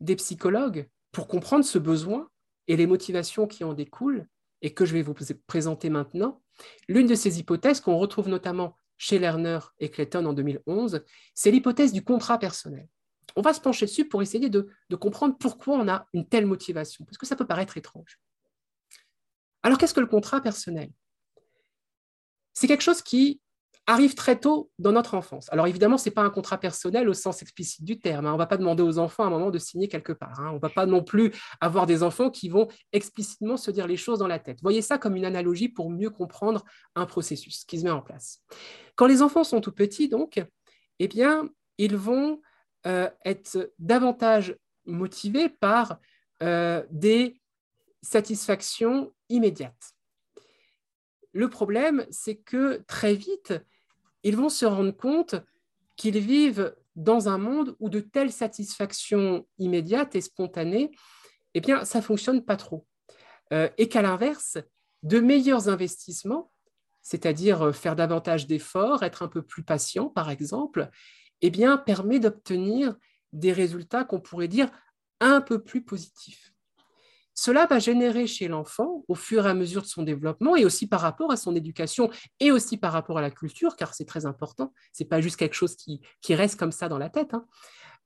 [0.00, 2.28] des psychologues pour comprendre ce besoin
[2.66, 4.28] et les motivations qui en découlent,
[4.60, 5.14] et que je vais vous
[5.46, 6.42] présenter maintenant,
[6.88, 11.92] l'une de ces hypothèses qu'on retrouve notamment chez Lerner et Clayton en 2011, c'est l'hypothèse
[11.92, 12.88] du contrat personnel.
[13.36, 16.46] On va se pencher dessus pour essayer de, de comprendre pourquoi on a une telle
[16.46, 18.18] motivation, parce que ça peut paraître étrange.
[19.62, 20.90] Alors qu'est-ce que le contrat personnel?
[22.52, 23.40] C'est quelque chose qui
[23.88, 25.50] arrive très tôt dans notre enfance.
[25.50, 28.26] Alors évidemment, ce n'est pas un contrat personnel au sens explicite du terme.
[28.26, 28.30] Hein.
[28.30, 30.38] On ne va pas demander aux enfants à un moment de signer quelque part.
[30.40, 30.50] Hein.
[30.50, 33.96] On ne va pas non plus avoir des enfants qui vont explicitement se dire les
[33.96, 34.58] choses dans la tête.
[34.60, 38.42] Voyez ça comme une analogie pour mieux comprendre un processus qui se met en place.
[38.94, 40.38] Quand les enfants sont tout petits, donc,
[40.98, 41.48] eh bien,
[41.78, 42.42] ils vont
[42.86, 45.98] euh, être davantage motivés par
[46.42, 47.40] euh, des
[48.02, 49.94] satisfactions immédiates.
[51.32, 53.54] Le problème, c'est que très vite,
[54.22, 55.34] ils vont se rendre compte
[55.96, 60.90] qu'ils vivent dans un monde où de telles satisfactions immédiates et spontanées,
[61.54, 62.86] eh bien, ça ne fonctionne pas trop.
[63.52, 64.58] Euh, et qu'à l'inverse,
[65.02, 66.50] de meilleurs investissements,
[67.02, 70.90] c'est-à-dire euh, faire davantage d'efforts, être un peu plus patient, par exemple,
[71.40, 72.96] eh bien, permet d'obtenir
[73.32, 74.70] des résultats qu'on pourrait dire
[75.20, 76.52] un peu plus positifs.
[77.40, 80.88] Cela va générer chez l'enfant, au fur et à mesure de son développement, et aussi
[80.88, 84.26] par rapport à son éducation, et aussi par rapport à la culture, car c'est très
[84.26, 86.00] important, ce n'est pas juste quelque chose qui,
[86.34, 87.46] reste comme ça dans la tête, hein.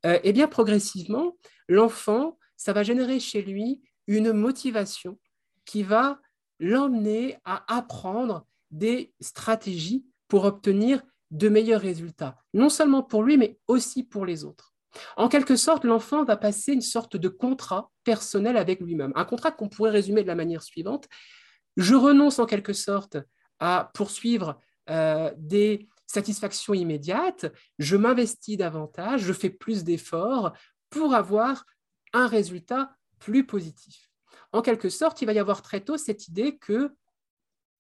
[0.05, 5.19] euh, eh bien progressivement, l'enfant, ça va générer chez lui une motivation
[5.65, 6.21] qui va
[6.61, 13.59] l'emmener à apprendre des stratégies pour obtenir de meilleurs résultats, non seulement pour lui, mais
[13.67, 14.72] aussi pour les autres.
[15.17, 19.51] En quelque sorte, l'enfant va passer une sorte de contrat personnel avec lui-même, un contrat
[19.51, 21.09] qu'on pourrait résumer de la manière suivante.
[21.77, 23.17] Je renonce en quelque sorte
[23.59, 24.59] à poursuivre
[24.91, 27.47] euh, des satisfactions immédiates,
[27.79, 30.53] je m'investis davantage, je fais plus d'efforts
[30.91, 31.65] pour avoir
[32.13, 34.11] un résultat plus positif.
[34.53, 36.91] En quelque sorte, il va y avoir très tôt cette idée que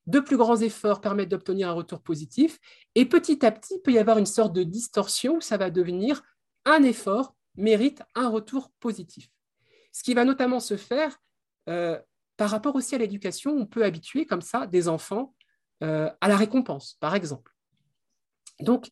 [0.06, 2.58] de plus grands efforts permettent d'obtenir un retour positif,
[2.94, 5.70] et petit à petit, il peut y avoir une sorte de distorsion où ça va
[5.70, 6.22] devenir
[6.64, 9.28] un effort mérite un retour positif.
[9.92, 11.18] Ce qui va notamment se faire
[11.68, 12.00] euh,
[12.36, 15.34] par rapport aussi à l'éducation, on peut habituer comme ça des enfants
[15.82, 17.52] euh, à la récompense, par exemple.
[18.60, 18.90] Donc,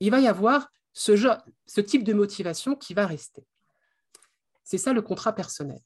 [0.00, 1.16] il va y avoir ce,
[1.66, 3.44] ce type de motivation qui va rester.
[4.62, 5.80] C'est ça le contrat personnel.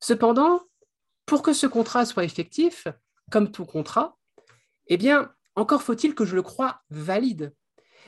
[0.00, 0.60] Cependant,
[1.26, 2.88] pour que ce contrat soit effectif,
[3.30, 4.16] comme tout contrat,
[4.88, 7.54] eh bien, encore faut-il que je le croie valide.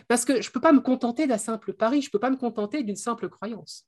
[0.08, 2.30] Parce que je ne peux pas me contenter d'un simple pari, je ne peux pas
[2.30, 3.86] me contenter d'une simple croyance.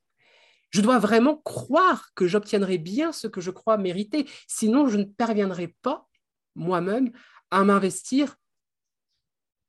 [0.69, 5.05] Je dois vraiment croire que j'obtiendrai bien ce que je crois mériter, sinon je ne
[5.05, 6.07] parviendrai pas
[6.55, 7.11] moi-même
[7.51, 8.35] à m'investir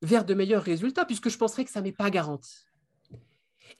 [0.03, 2.57] vers de meilleurs résultats, puisque je penserai que ça n'est pas garanti.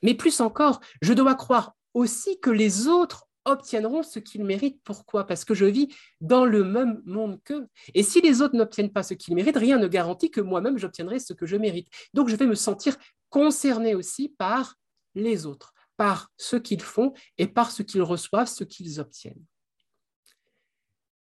[0.01, 4.81] Mais plus encore, je dois croire aussi que les autres obtiendront ce qu'ils méritent.
[4.83, 5.25] Pourquoi?
[5.25, 7.67] Parce que je vis dans le même monde qu'eux.
[7.93, 11.19] Et si les autres n'obtiennent pas ce qu'ils méritent, rien ne garantit que moi-même j'obtiendrai
[11.19, 11.87] ce que je mérite.
[12.13, 12.95] Donc je vais me sentir
[13.29, 14.75] concerné aussi par
[15.15, 19.43] les autres, par ce qu'ils font et par ce qu'ils reçoivent, ce qu'ils obtiennent.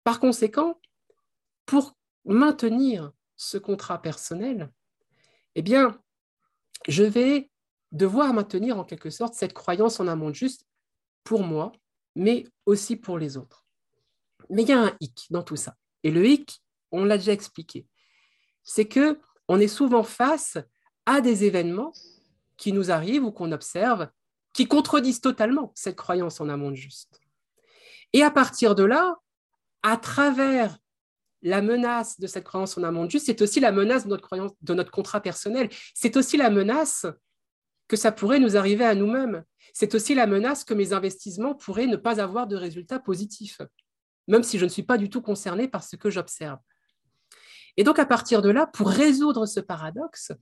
[0.04, 0.80] Par conséquent,
[1.66, 4.70] pour maintenir ce contrat personnel,
[5.54, 6.00] eh bien,
[6.88, 7.50] je vais
[7.92, 10.66] devoir maintenir en quelque sorte cette croyance en un monde juste
[11.24, 11.72] pour moi
[12.14, 13.66] mais aussi pour les autres.
[14.50, 15.76] Mais il y a un hic dans tout ça.
[16.02, 17.86] Et le hic, on l'a déjà expliqué,
[18.64, 20.58] c'est que on est souvent face
[21.06, 21.92] à des événements
[22.56, 24.08] qui nous arrivent ou qu'on observe
[24.52, 27.20] qui contredisent totalement cette croyance en un monde juste.
[28.12, 29.16] Et à partir de là,
[29.82, 30.78] à travers
[31.42, 34.22] la menace de cette croyance en un monde juste, c'est aussi la menace de notre,
[34.22, 35.68] croyance, de notre contrat personnel.
[35.94, 37.06] C'est aussi la menace
[37.88, 39.44] que ça pourrait nous arriver à nous-mêmes.
[39.72, 43.60] C'est aussi la menace que mes investissements pourraient ne pas avoir de résultats positifs,
[44.28, 46.58] même si je ne suis pas du tout concerné par ce que j'observe.
[47.76, 50.32] Et donc, à partir de là, pour résoudre ce paradoxe,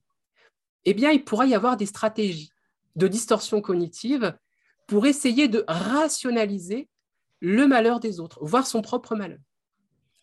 [0.84, 2.50] eh bien, il pourra y avoir des stratégies
[2.96, 4.36] de distorsion cognitive
[4.86, 6.88] pour essayer de rationaliser
[7.40, 9.38] le malheur des autres, voire son propre malheur,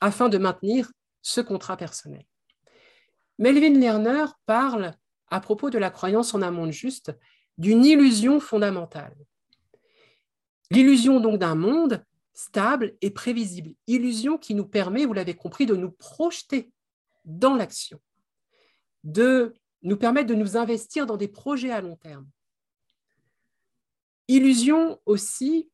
[0.01, 2.25] afin de maintenir ce contrat personnel.
[3.39, 4.93] Melvin Lerner parle
[5.29, 7.11] à propos de la croyance en un juste
[7.57, 9.15] d'une illusion fondamentale.
[10.69, 15.75] L'illusion donc d'un monde stable et prévisible, illusion qui nous permet, vous l'avez compris, de
[15.75, 16.71] nous projeter
[17.25, 17.99] dans l'action,
[19.03, 22.27] de nous permettre de nous investir dans des projets à long terme.
[24.27, 25.71] Illusion aussi,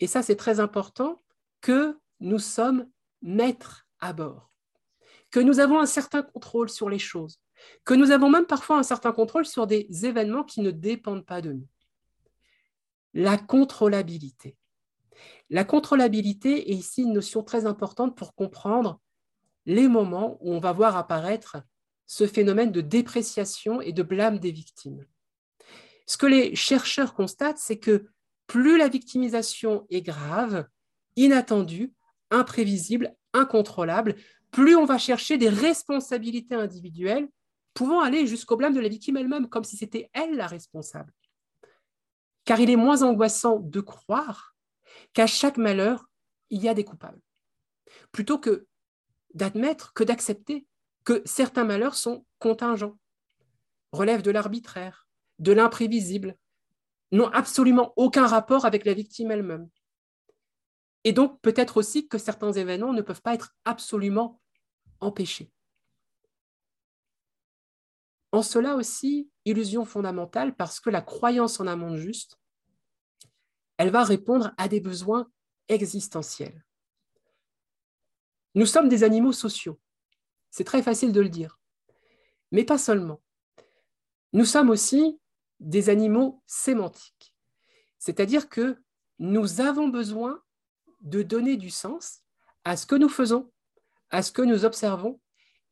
[0.00, 1.22] et ça c'est très important,
[1.60, 2.88] que nous sommes
[3.20, 4.52] maîtres à bord,
[5.30, 7.38] que nous avons un certain contrôle sur les choses,
[7.84, 11.40] que nous avons même parfois un certain contrôle sur des événements qui ne dépendent pas
[11.40, 11.68] de nous.
[13.14, 14.56] La contrôlabilité.
[15.50, 19.00] La contrôlabilité est ici une notion très importante pour comprendre
[19.66, 21.58] les moments où on va voir apparaître
[22.06, 25.04] ce phénomène de dépréciation et de blâme des victimes.
[26.06, 28.06] Ce que les chercheurs constatent, c'est que
[28.46, 30.66] plus la victimisation est grave,
[31.16, 31.92] inattendue,
[32.30, 34.16] imprévisible, incontrôlable,
[34.50, 37.28] plus on va chercher des responsabilités individuelles
[37.78, 41.14] pouvant aller jusqu'au blâme de la victime elle-même, comme si c'était elle la responsable.
[42.44, 44.56] Car il est moins angoissant de croire
[45.12, 46.10] qu'à chaque malheur,
[46.50, 47.20] il y a des coupables,
[48.10, 48.66] plutôt que
[49.32, 50.66] d'admettre, que d'accepter
[51.04, 52.98] que certains malheurs sont contingents,
[53.92, 55.06] relèvent de l'arbitraire,
[55.38, 56.36] de l'imprévisible,
[57.12, 59.68] n'ont absolument aucun rapport avec la victime elle-même.
[61.04, 64.40] Et donc peut-être aussi que certains événements ne peuvent pas être absolument
[64.98, 65.52] empêchés.
[68.32, 72.38] En cela aussi, illusion fondamentale parce que la croyance en un monde juste,
[73.78, 75.30] elle va répondre à des besoins
[75.68, 76.64] existentiels.
[78.54, 79.78] Nous sommes des animaux sociaux,
[80.50, 81.58] c'est très facile de le dire,
[82.50, 83.22] mais pas seulement.
[84.32, 85.18] Nous sommes aussi
[85.60, 87.34] des animaux sémantiques.
[87.98, 88.76] C'est-à-dire que
[89.18, 90.42] nous avons besoin
[91.00, 92.20] de donner du sens
[92.64, 93.50] à ce que nous faisons,
[94.10, 95.20] à ce que nous observons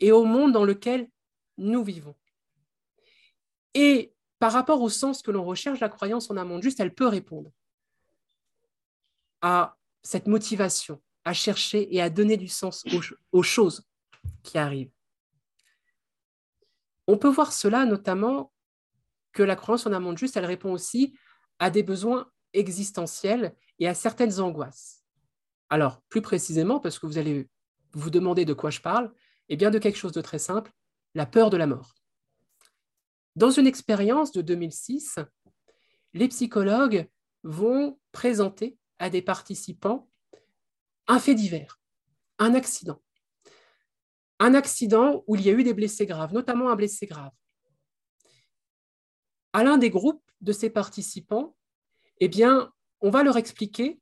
[0.00, 1.10] et au monde dans lequel
[1.58, 2.14] nous vivons.
[3.76, 6.94] Et par rapport au sens que l'on recherche, la croyance en un monde juste, elle
[6.94, 7.52] peut répondre
[9.42, 12.84] à cette motivation, à chercher et à donner du sens
[13.32, 13.86] aux, choses
[14.42, 14.90] qui arrivent.
[17.06, 18.50] On peut voir cela notamment
[19.32, 21.14] que la croyance en un monde juste, elle répond aussi
[21.58, 25.04] à des besoins existentiels et à certaines angoisses.
[25.68, 27.50] Alors, plus précisément, parce que vous allez
[27.92, 29.12] vous demander de quoi je parle,
[29.50, 30.72] eh bien de quelque chose de très simple,
[31.14, 31.92] la peur de la mort.
[33.36, 35.18] Dans une expérience de 2006,
[36.14, 37.08] les psychologues
[37.42, 40.08] vont présenter à des participants
[41.06, 41.78] un fait divers,
[42.38, 43.00] un accident.
[44.38, 47.32] Un accident où il y a eu des blessés graves, notamment un blessé grave
[49.56, 51.56] à l'un des groupes de ces participants,
[52.20, 52.70] eh bien,
[53.00, 53.98] on va leur expliquer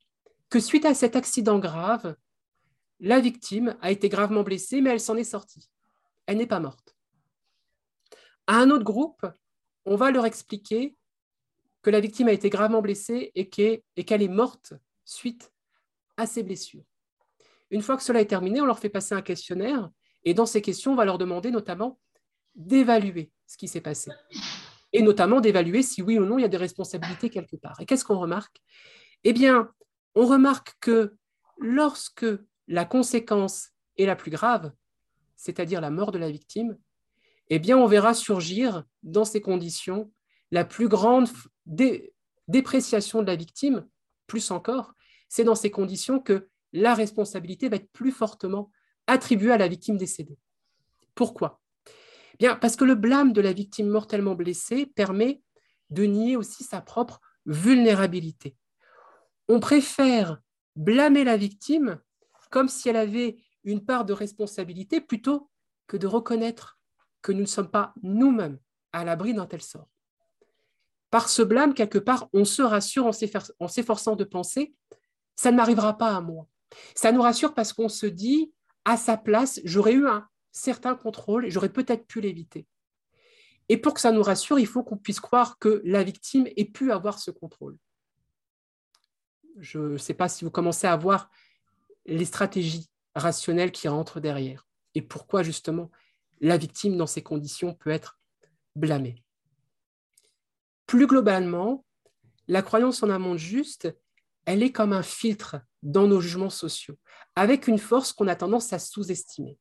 [0.51, 2.17] que suite à cet accident grave,
[2.99, 5.71] la victime a été gravement blessée, mais elle s'en est sortie.
[6.27, 6.94] Elle n'est pas morte.
[8.47, 9.27] À un autre groupe,
[9.87, 10.97] on va leur expliquer
[11.83, 15.53] que la victime a été gravement blessée et qu'elle est morte suite
[16.17, 16.85] à ses blessures.
[17.71, 19.91] Une fois que cela est terminé, on leur fait passer un questionnaire
[20.25, 21.99] et dans ces questions, on va leur demander notamment
[22.55, 24.11] d'évaluer ce qui s'est passé
[24.93, 27.79] et notamment d'évaluer si oui ou non il y a des responsabilités quelque part.
[27.81, 28.63] Et qu'est-ce qu'on remarque?
[29.25, 29.71] Eh bien,
[30.15, 31.17] on remarque que
[31.59, 32.27] lorsque
[32.69, 34.73] la conséquence est la plus grave,
[35.37, 36.79] c'est-à-dire la mort de la victime,
[37.51, 40.13] eh bien, on verra surgir dans ces conditions
[40.51, 41.29] la plus grande
[42.47, 43.87] dépréciation de la victime,
[44.27, 44.95] plus encore,
[45.29, 48.71] c'est dans ces conditions que la responsabilité va être plus fortement
[49.07, 50.39] attribuée à la victime décédée.
[51.15, 51.61] Pourquoi?
[52.39, 55.43] Bien, parce que le blâme de la victime mortellement blessée permet
[55.91, 58.57] de nier aussi sa propre vulnérabilité.
[59.49, 60.41] On préfère
[60.77, 62.01] blâmer la victime
[62.51, 65.51] comme si elle avait une part de responsabilité plutôt
[65.87, 66.79] que de reconnaître
[67.25, 68.59] que nous ne sommes pas nous-mêmes
[68.93, 69.89] à l'abri d'un tel sort.
[71.11, 74.75] Par ce blâme, quelque part, on se rassure en s'efforçant de penser,
[75.35, 76.47] ça ne m'arrivera pas à moi.
[76.95, 78.53] Ça nous rassure parce qu'on se dit,
[78.85, 82.67] à sa place, j'aurais eu un certains contrôles, j'aurais peut-être pu l'éviter.
[83.71, 86.67] Et pour que ça nous rassure, il faut qu'on puisse croire que la victime ait
[86.67, 87.79] pu avoir ce contrôle.
[89.59, 91.31] Je ne sais pas si vous commencez à voir
[92.05, 95.91] les stratégies rationnelles qui rentrent derrière et pourquoi justement
[96.45, 98.19] la victime dans ces conditions peut être
[98.77, 99.25] blâmée.
[100.87, 101.85] Plus globalement,
[102.47, 103.89] la croyance en un monde juste,
[104.45, 106.97] elle est comme un filtre dans nos jugements sociaux,
[107.35, 109.59] avec une force qu'on a tendance à sous-estimer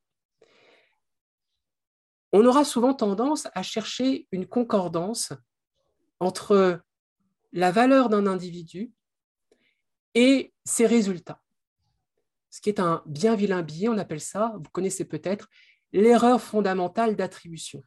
[2.34, 5.34] on aura souvent tendance à chercher une concordance
[6.20, 6.82] entre
[7.54, 8.92] la valeur d'un individu
[10.16, 11.42] et ses résultats.
[12.50, 15.48] Ce qui est un bien vilain biais, on appelle ça, vous connaissez peut-être,
[15.94, 17.82] l'erreur fondamentale d'attribution.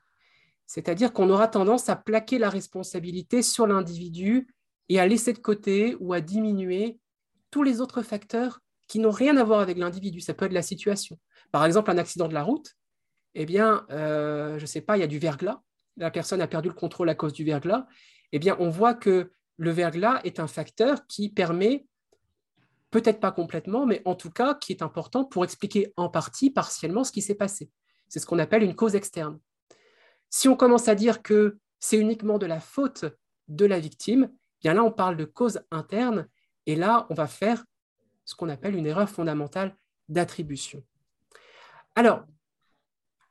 [0.67, 4.49] C'est-à-dire qu'on aura tendance à plaquer la responsabilité sur l'individu
[4.89, 6.99] et à laisser de côté ou à diminuer
[7.51, 10.21] tous les autres facteurs qui n'ont rien à voir avec l'individu.
[10.21, 11.19] Ça peut être la situation.
[11.53, 12.75] Par exemple, un accident de la route,
[13.35, 15.61] eh bien, euh, je ne sais pas, il y a du verglas,
[15.97, 17.87] la personne a perdu le contrôle à cause du verglas,
[18.33, 21.87] eh bien, on voit que le verglas est un facteur qui permet
[22.91, 27.05] peut-être pas complètement, mais en tout cas qui est important pour expliquer en partie, partiellement,
[27.05, 27.71] ce qui s'est passé.
[28.09, 29.39] C'est ce qu'on appelle une cause externe.
[30.31, 33.05] Si on commence à dire que c'est uniquement de la faute
[33.49, 34.31] de la victime,
[34.61, 36.29] bien là, on parle de cause interne,
[36.67, 37.65] et là, on va faire
[38.25, 39.77] ce qu'on appelle une erreur fondamentale
[40.09, 40.85] d'attribution.
[41.95, 42.25] Alors,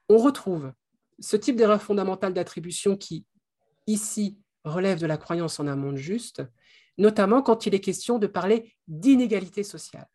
[0.09, 0.71] on retrouve
[1.19, 3.25] ce type d'erreur fondamentale d'attribution qui,
[3.87, 6.43] ici, relève de la croyance en un monde juste,
[6.97, 10.07] notamment quand il est question de parler d'inégalité sociale.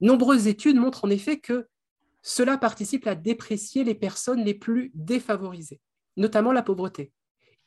[0.00, 1.68] Nombreuses études montrent en effet que
[2.22, 5.80] cela participe à déprécier les personnes les plus défavorisées,
[6.16, 7.12] notamment la pauvreté.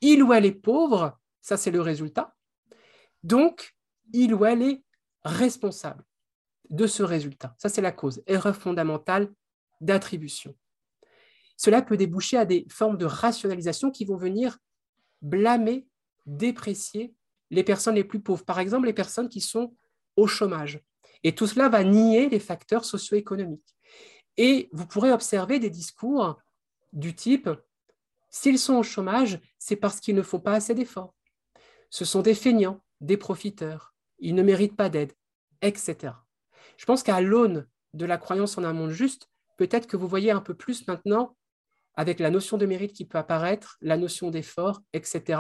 [0.02, 2.36] Il ou elle est pauvre, ça c'est le résultat.
[3.24, 3.76] Donc,
[4.14, 4.84] il ou elle est
[5.24, 6.04] responsable
[6.70, 7.56] de ce résultat.
[7.58, 9.32] Ça c'est la cause, erreur fondamentale
[9.82, 10.56] d'attribution.
[11.58, 14.58] Cela peut déboucher à des formes de rationalisation qui vont venir
[15.22, 15.88] blâmer,
[16.26, 17.14] déprécier
[17.52, 19.76] les personnes les plus pauvres, par exemple les personnes qui sont
[20.16, 20.82] au chômage.
[21.24, 23.76] Et tout cela va nier les facteurs socio-économiques.
[24.38, 26.40] Et vous pourrez observer des discours
[26.92, 27.50] du type
[28.30, 31.14] s'ils sont au chômage, c'est parce qu'ils ne font pas assez d'efforts.
[31.92, 35.14] Ce sont des feignants, des profiteurs, ils ne méritent pas d'aide,
[35.62, 36.14] etc.
[36.78, 40.32] Je pense qu'à l'aune de la croyance en un monde juste, peut-être que vous voyez
[40.32, 41.38] un peu plus maintenant,
[41.96, 45.40] avec la notion de mérite qui peut apparaître, la notion d'effort, etc.,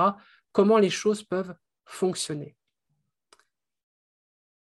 [0.51, 2.55] comment les choses peuvent fonctionner.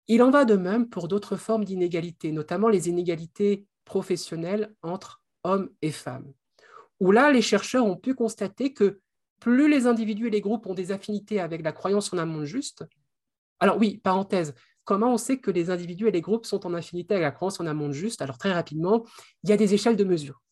[0.08, 5.70] Il en va de même pour d'autres formes d'inégalité, notamment les inégalités professionnels entre hommes
[5.82, 6.32] et femmes,
[7.00, 9.00] où là, les chercheurs ont pu constater que
[9.40, 12.44] plus les individus et les groupes ont des affinités avec la croyance en un monde
[12.44, 12.84] juste,
[13.60, 14.54] alors oui, parenthèse,
[14.84, 17.60] comment on sait que les individus et les groupes sont en affinité avec la croyance
[17.60, 18.22] en un monde juste?
[18.22, 19.04] Alors très rapidement,
[19.44, 20.42] il y a des échelles de mesure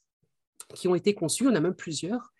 [0.74, 2.32] qui ont été conçues, on a même plusieurs.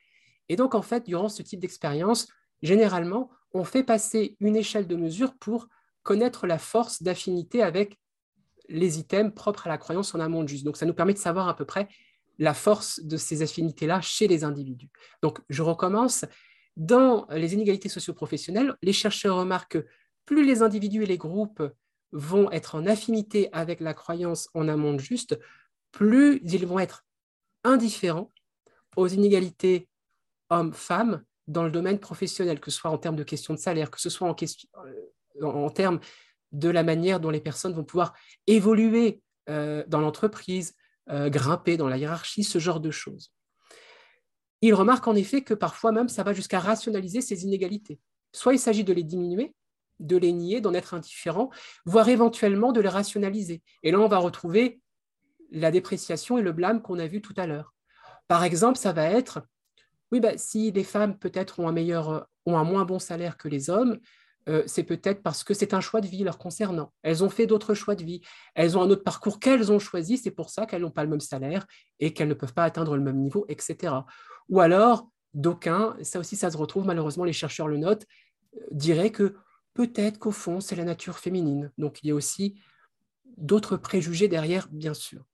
[0.51, 2.29] Et donc en fait, durant ce type d'expérience,
[2.63, 5.69] généralement, on fait passer une échelle de mesure pour
[6.03, 7.99] connaître la force d'affinité avec
[8.69, 10.65] les items propres à la croyance en un monde juste.
[10.65, 11.89] Donc, ça nous permet de savoir à peu près
[12.39, 14.91] la force de ces affinités-là chez les individus.
[15.23, 16.25] Donc, je recommence.
[16.77, 19.87] Dans les inégalités socioprofessionnelles, les chercheurs remarquent que
[20.27, 21.61] plus les individus et les groupes
[22.13, 25.37] vont être en affinité avec la croyance en un monde juste,
[25.91, 27.05] plus ils vont être
[27.65, 28.31] indifférents
[28.97, 29.89] aux inégalités
[30.51, 34.01] hommes-femmes dans le domaine professionnel, que ce soit en termes de questions de salaire, que
[34.01, 35.99] ce soit en, question, euh, en termes
[36.53, 38.15] de la manière dont les personnes vont pouvoir
[38.47, 40.75] évoluer euh, dans l'entreprise,
[41.11, 43.33] euh, grimper dans la hiérarchie, ce genre de choses.
[44.61, 48.01] Il remarque en effet que parfois même ça va jusqu'à rationaliser ces inégalités.
[48.33, 49.55] Soit il s'agit de les diminuer,
[50.01, 51.51] de les nier, d'en être indifférent,
[51.85, 53.63] voire éventuellement de les rationaliser.
[53.83, 54.81] Et là, on va retrouver
[55.51, 57.75] la dépréciation et le blâme qu'on a vu tout à l'heure.
[58.27, 59.41] Par exemple, ça va être,
[60.13, 63.49] oui, bah, si les femmes peut-être ont un meilleur, ont un moins bon salaire que
[63.49, 63.99] les hommes,
[64.49, 66.93] euh, c'est peut-être parce que c'est un choix de vie leur concernant.
[67.03, 68.23] Elles ont fait d'autres choix de vie.
[68.55, 70.17] Elles ont un autre parcours qu'elles ont choisi.
[70.17, 71.67] C'est pour ça qu'elles n'ont pas le même salaire
[72.01, 73.95] et qu'elles ne peuvent pas atteindre le même niveau, etc.
[74.49, 78.07] Ou alors, d'aucuns, ça aussi, ça se retrouve, malheureusement, les chercheurs le notent,
[78.57, 79.35] euh, diraient que
[79.75, 81.71] peut-être qu'au fond, c'est la nature féminine.
[81.77, 82.59] Donc, il y a aussi
[83.37, 85.25] d'autres préjugés derrière, bien sûr.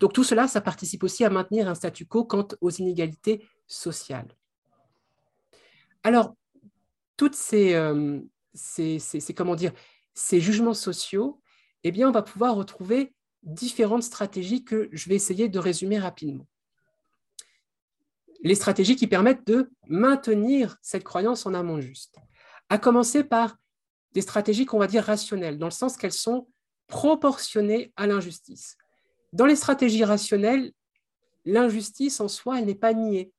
[0.00, 4.28] Donc, tout cela, ça participe aussi à maintenir un statu quo quant aux inégalités sociales.
[6.02, 6.34] Alors,
[7.16, 8.20] toutes ces, euh,
[8.54, 9.00] ces,
[9.36, 9.72] comment dire,
[10.14, 11.40] ces jugements sociaux,
[11.84, 16.46] eh bien, on va pouvoir retrouver différentes stratégies que je vais essayer de résumer rapidement.
[18.42, 22.16] Les stratégies qui permettent de maintenir cette croyance en monde juste.
[22.68, 23.56] À commencer par
[24.12, 26.48] des stratégies qu'on va dire rationnelles, dans le sens qu'elles sont
[26.86, 28.76] proportionnées à l'injustice.
[29.32, 30.72] Dans les stratégies rationnelles,
[31.44, 33.32] l'injustice en soi, elle n'est pas niée.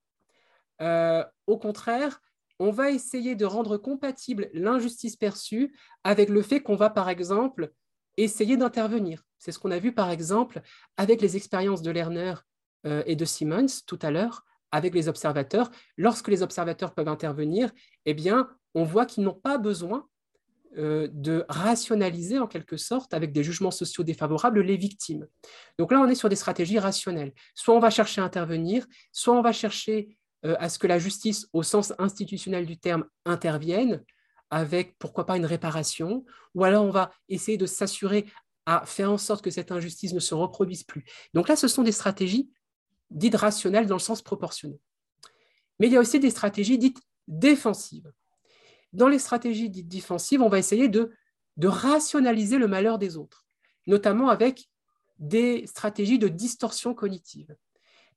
[0.82, 2.22] Euh, au contraire,
[2.60, 7.72] on va essayer de rendre compatible l'injustice perçue avec le fait qu'on va, par exemple,
[8.18, 9.24] essayer d'intervenir.
[9.38, 10.62] C'est ce qu'on a vu, par exemple,
[10.97, 12.36] avec les expériences de Lerner
[12.86, 15.72] euh, et de Simmons tout à l'heure, avec les observateurs.
[15.97, 17.72] Lorsque les observateurs peuvent intervenir,
[18.05, 20.07] eh bien, on voit qu'ils n'ont pas besoin
[20.78, 25.26] euh, de rationaliser en quelque sorte avec des jugements sociaux défavorables les victimes.
[25.80, 27.34] Donc là, on est sur des stratégies rationnelles.
[27.55, 31.47] Soit on va chercher à intervenir, soit on va chercher à ce que la justice,
[31.53, 34.03] au sens institutionnel du terme, intervienne
[34.49, 36.25] avec, pourquoi pas, une réparation,
[36.55, 38.25] ou alors on va essayer de s'assurer
[38.65, 41.05] à faire en sorte que cette injustice ne se reproduise plus.
[41.33, 42.49] Donc là, ce sont des stratégies
[43.09, 44.79] dites rationnelles dans le sens proportionné.
[45.79, 48.11] Mais il y a aussi des stratégies dites défensives.
[48.93, 51.11] Dans les stratégies dites défensives, on va essayer de,
[51.57, 53.45] de rationaliser le malheur des autres,
[53.87, 54.69] notamment avec
[55.17, 57.55] des stratégies de distorsion cognitive.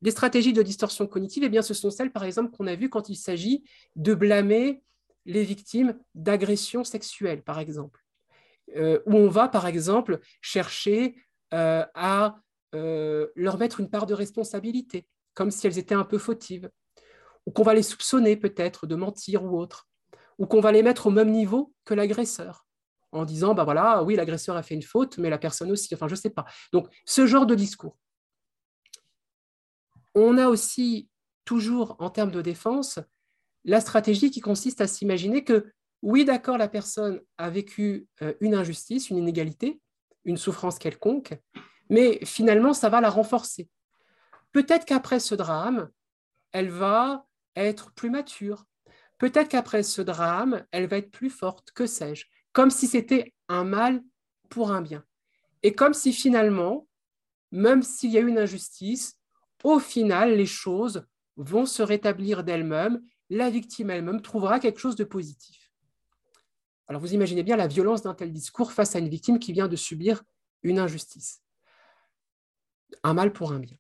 [0.03, 2.91] Des stratégies de distorsion cognitive, eh bien, ce sont celles, par exemple, qu'on a vues
[2.91, 3.65] quand il s'agit
[3.97, 4.83] de blâmer
[5.27, 8.01] les victimes d'agressions sexuelles, par exemple.
[8.77, 11.17] euh, où on va, par exemple, chercher
[11.55, 12.39] euh, à
[12.75, 16.71] euh, leur mettre une part de responsabilité, comme si elles étaient un peu fautives,
[17.47, 19.89] ou qu'on va les soupçonner peut-être de mentir ou autre,
[20.39, 22.67] ou qu'on va les mettre au même niveau que l'agresseur,
[23.13, 26.09] en disant, bah voilà, oui, l'agresseur a fait une faute, mais la personne aussi, enfin,
[26.09, 26.45] je ne sais pas.
[26.73, 27.99] Donc, ce genre de discours.
[30.15, 31.09] On a aussi,
[31.45, 32.99] toujours en termes de défense,
[33.65, 38.55] la stratégie qui consiste à s'imaginer que, oui, d'accord, la personne a vécu euh, une
[38.55, 39.81] injustice, une inégalité,
[40.25, 41.35] une souffrance quelconque,
[41.89, 43.69] mais finalement, ça va la renforcer.
[44.53, 45.91] Peut-être qu'après ce drame,
[46.53, 48.65] elle va être plus mature.
[49.19, 53.65] Peut-être qu'après ce drame, elle va être plus forte, que sais-je, comme si c'était un
[53.65, 54.03] mal
[54.49, 55.05] pour un bien.
[55.63, 56.89] Et comme si finalement,
[57.53, 59.19] même s'il y a eu une injustice,
[59.65, 61.07] au final, les choses
[61.37, 65.73] vont se rétablir d'elles-mêmes, la victime elle-même trouvera quelque chose de positif.
[66.89, 69.69] Alors vous imaginez bien la violence d'un tel discours face à une victime qui vient
[69.69, 70.23] de subir
[70.63, 71.43] une injustice.
[73.03, 73.77] Un mal pour un bien.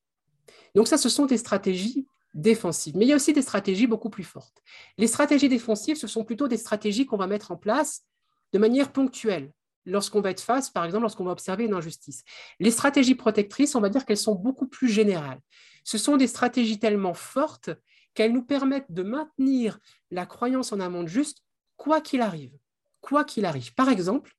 [0.74, 2.96] Donc ça, ce sont des stratégies défensives.
[2.96, 4.62] Mais il y a aussi des stratégies beaucoup plus fortes.
[4.96, 8.04] Les stratégies défensives, ce sont plutôt des stratégies qu'on va mettre en place
[8.52, 9.52] de manière ponctuelle
[9.84, 12.24] lorsqu'on va être face, par exemple, lorsqu'on va observer une injustice.
[12.60, 15.40] Les stratégies protectrices, on va dire qu'elles sont beaucoup plus générales.
[15.84, 17.70] Ce sont des stratégies tellement fortes
[18.14, 19.78] qu'elles nous permettent de maintenir
[20.10, 21.42] la croyance en un monde juste,
[21.76, 22.56] quoi qu'il arrive.
[23.00, 23.74] Quoi qu'il arrive.
[23.74, 24.36] Par exemple,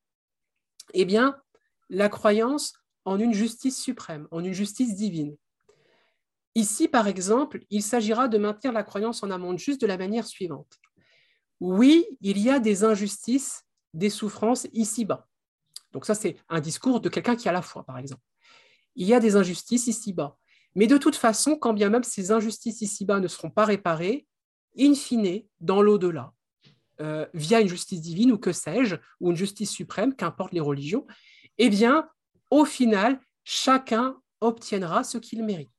[0.93, 1.37] eh bien,
[1.89, 2.73] la croyance
[3.05, 5.35] en une justice suprême, en une justice divine.
[6.55, 9.97] Ici, par exemple, il s'agira de maintenir la croyance en un monde juste de la
[9.97, 10.79] manière suivante.
[11.59, 13.63] Oui, il y a des injustices,
[13.93, 15.27] des souffrances ici-bas.
[15.93, 18.21] Donc ça, c'est un discours de quelqu'un qui a la foi, par exemple.
[18.95, 20.37] Il y a des injustices ici-bas.
[20.75, 24.27] Mais de toute façon, quand bien même ces injustices ici-bas ne seront pas réparées,
[24.77, 26.33] in fine, dans l'au-delà,
[26.99, 31.05] euh, via une justice divine ou que sais-je, ou une justice suprême, qu'importe les religions,
[31.59, 32.09] eh bien,
[32.49, 35.69] au final, chacun obtiendra ce qu'il mérite.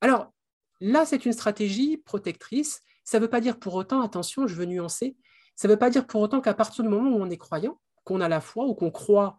[0.00, 0.32] Alors,
[0.80, 2.80] là, c'est une stratégie protectrice.
[3.04, 5.16] Ça ne veut pas dire pour autant, attention, je veux nuancer,
[5.56, 7.80] ça ne veut pas dire pour autant qu'à partir du moment où on est croyant,
[8.04, 9.38] qu'on a la foi ou qu'on croit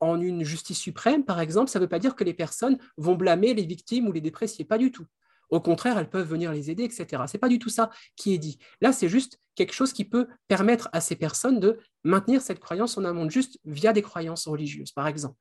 [0.00, 3.14] en une justice suprême, par exemple, ça ne veut pas dire que les personnes vont
[3.14, 5.06] blâmer les victimes ou les déprécier, pas du tout.
[5.50, 7.06] Au contraire, elles peuvent venir les aider, etc.
[7.26, 8.58] Ce n'est pas du tout ça qui est dit.
[8.80, 12.96] Là, c'est juste quelque chose qui peut permettre à ces personnes de maintenir cette croyance
[12.96, 15.36] en un monde juste via des croyances religieuses, par exemple.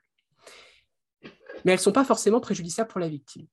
[1.63, 3.45] Mais elles ne sont pas forcément préjudiciables pour la victime.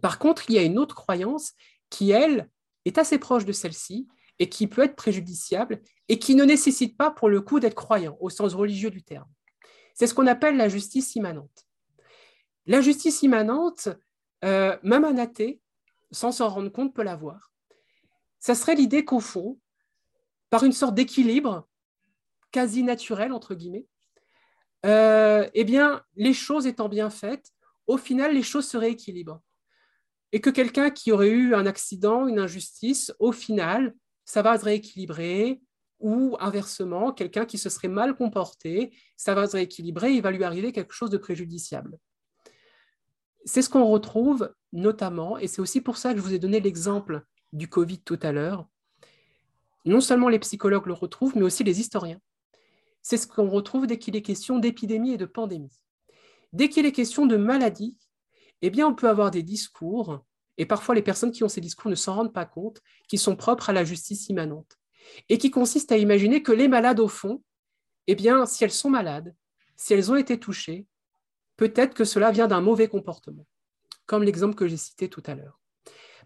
[0.00, 1.52] Par contre, il y a une autre croyance
[1.90, 2.48] qui, elle,
[2.84, 4.06] est assez proche de celle-ci
[4.38, 8.16] et qui peut être préjudiciable et qui ne nécessite pas, pour le coup, d'être croyant
[8.20, 9.28] au sens religieux du terme.
[9.94, 11.66] C'est ce qu'on appelle la justice immanente.
[12.66, 13.88] La justice immanente,
[14.44, 15.60] euh, même un athée,
[16.10, 17.52] sans s'en rendre compte, peut l'avoir.
[18.38, 19.58] Ça serait l'idée qu'au fond,
[20.50, 21.66] par une sorte d'équilibre
[22.52, 23.86] quasi naturel, entre guillemets,
[24.84, 27.52] euh, eh bien, les choses étant bien faites,
[27.86, 29.40] au final, les choses se rééquilibrent.
[30.32, 33.94] Et que quelqu'un qui aurait eu un accident, une injustice, au final,
[34.26, 35.62] ça va se rééquilibrer,
[35.98, 40.44] ou inversement, quelqu'un qui se serait mal comporté, ça va se rééquilibrer, il va lui
[40.44, 41.98] arriver quelque chose de préjudiciable.
[43.46, 46.60] C'est ce qu'on retrouve notamment, et c'est aussi pour ça que je vous ai donné
[46.60, 48.68] l'exemple du Covid tout à l'heure.
[49.86, 52.20] Non seulement les psychologues le retrouvent, mais aussi les historiens.
[53.00, 55.80] C'est ce qu'on retrouve dès qu'il est question d'épidémie et de pandémie.
[56.52, 57.96] Dès qu'il est question de maladie,
[58.62, 60.24] eh bien, on peut avoir des discours,
[60.58, 63.36] et parfois les personnes qui ont ces discours ne s'en rendent pas compte, qui sont
[63.36, 64.78] propres à la justice immanente
[65.28, 67.42] et qui consiste à imaginer que les malades, au fond,
[68.06, 69.34] eh bien, si elles sont malades,
[69.76, 70.86] si elles ont été touchées,
[71.56, 73.46] peut-être que cela vient d'un mauvais comportement,
[74.06, 75.60] comme l'exemple que j'ai cité tout à l'heure.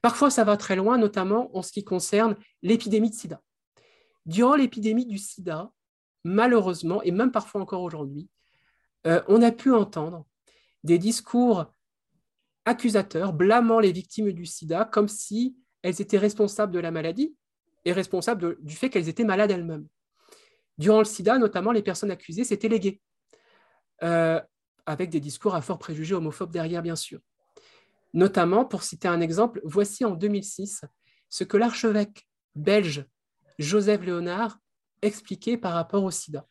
[0.02, 3.42] Parfois, ça va très loin, notamment en ce qui concerne l'épidémie de sida.
[4.26, 5.72] Durant l'épidémie du sida,
[6.24, 8.28] malheureusement, et même parfois encore aujourd'hui,
[9.06, 10.26] euh, on a pu entendre
[10.84, 11.66] des discours
[12.70, 17.34] accusateurs blâmant les victimes du sida comme si elles étaient responsables de la maladie,
[17.84, 19.86] est responsable du fait qu'elles étaient malades elles-mêmes.
[20.78, 23.00] Durant le sida, notamment, les personnes accusées, les gays,
[24.02, 24.40] euh,
[24.86, 27.20] avec des discours à fort préjugés homophobes derrière, bien sûr.
[28.14, 30.82] Notamment, pour citer un exemple, voici en 2006
[31.28, 33.04] ce que l'archevêque belge
[33.58, 34.58] Joseph Léonard
[35.02, 36.46] expliquait par rapport au sida.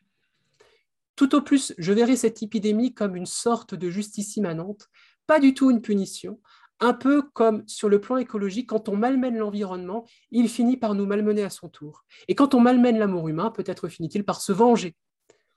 [1.15, 4.89] Tout au plus, je verrai cette épidémie comme une sorte de justice immanente,
[5.29, 6.41] pas du tout une punition,
[6.79, 11.05] un peu comme sur le plan écologique, quand on malmène l'environnement, il finit par nous
[11.05, 12.03] malmener à son tour.
[12.27, 14.95] Et quand on malmène l'amour humain, peut-être finit-il par se venger,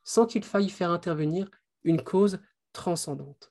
[0.04, 1.48] sans qu'il faille faire intervenir
[1.84, 2.38] une cause
[2.74, 3.50] transcendante.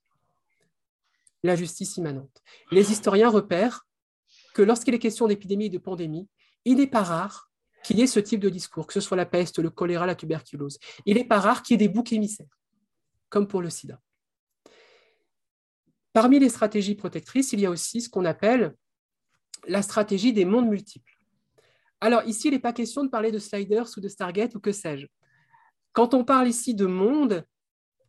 [1.42, 2.44] La justice immanente.
[2.70, 3.88] Les historiens repèrent
[4.54, 6.30] que lorsqu'il est question d'épidémie et de pandémie,
[6.66, 7.50] il n'est pas rare
[7.84, 10.14] qu'il y ait ce type de discours, que ce soit la peste, le choléra, la
[10.14, 10.78] tuberculose.
[11.08, 12.60] Il n'est pas rare qu'il y ait des boucs émissaires,
[13.30, 14.00] comme pour le sida.
[16.14, 18.76] Parmi les stratégies protectrices, il y a aussi ce qu'on appelle
[19.68, 21.18] la stratégie des mondes multiples.
[22.02, 24.72] Alors ici, il n'est pas question de parler de sliders ou de Stargate ou que
[24.72, 25.08] sais-je.
[25.94, 27.46] Quand on parle ici de monde,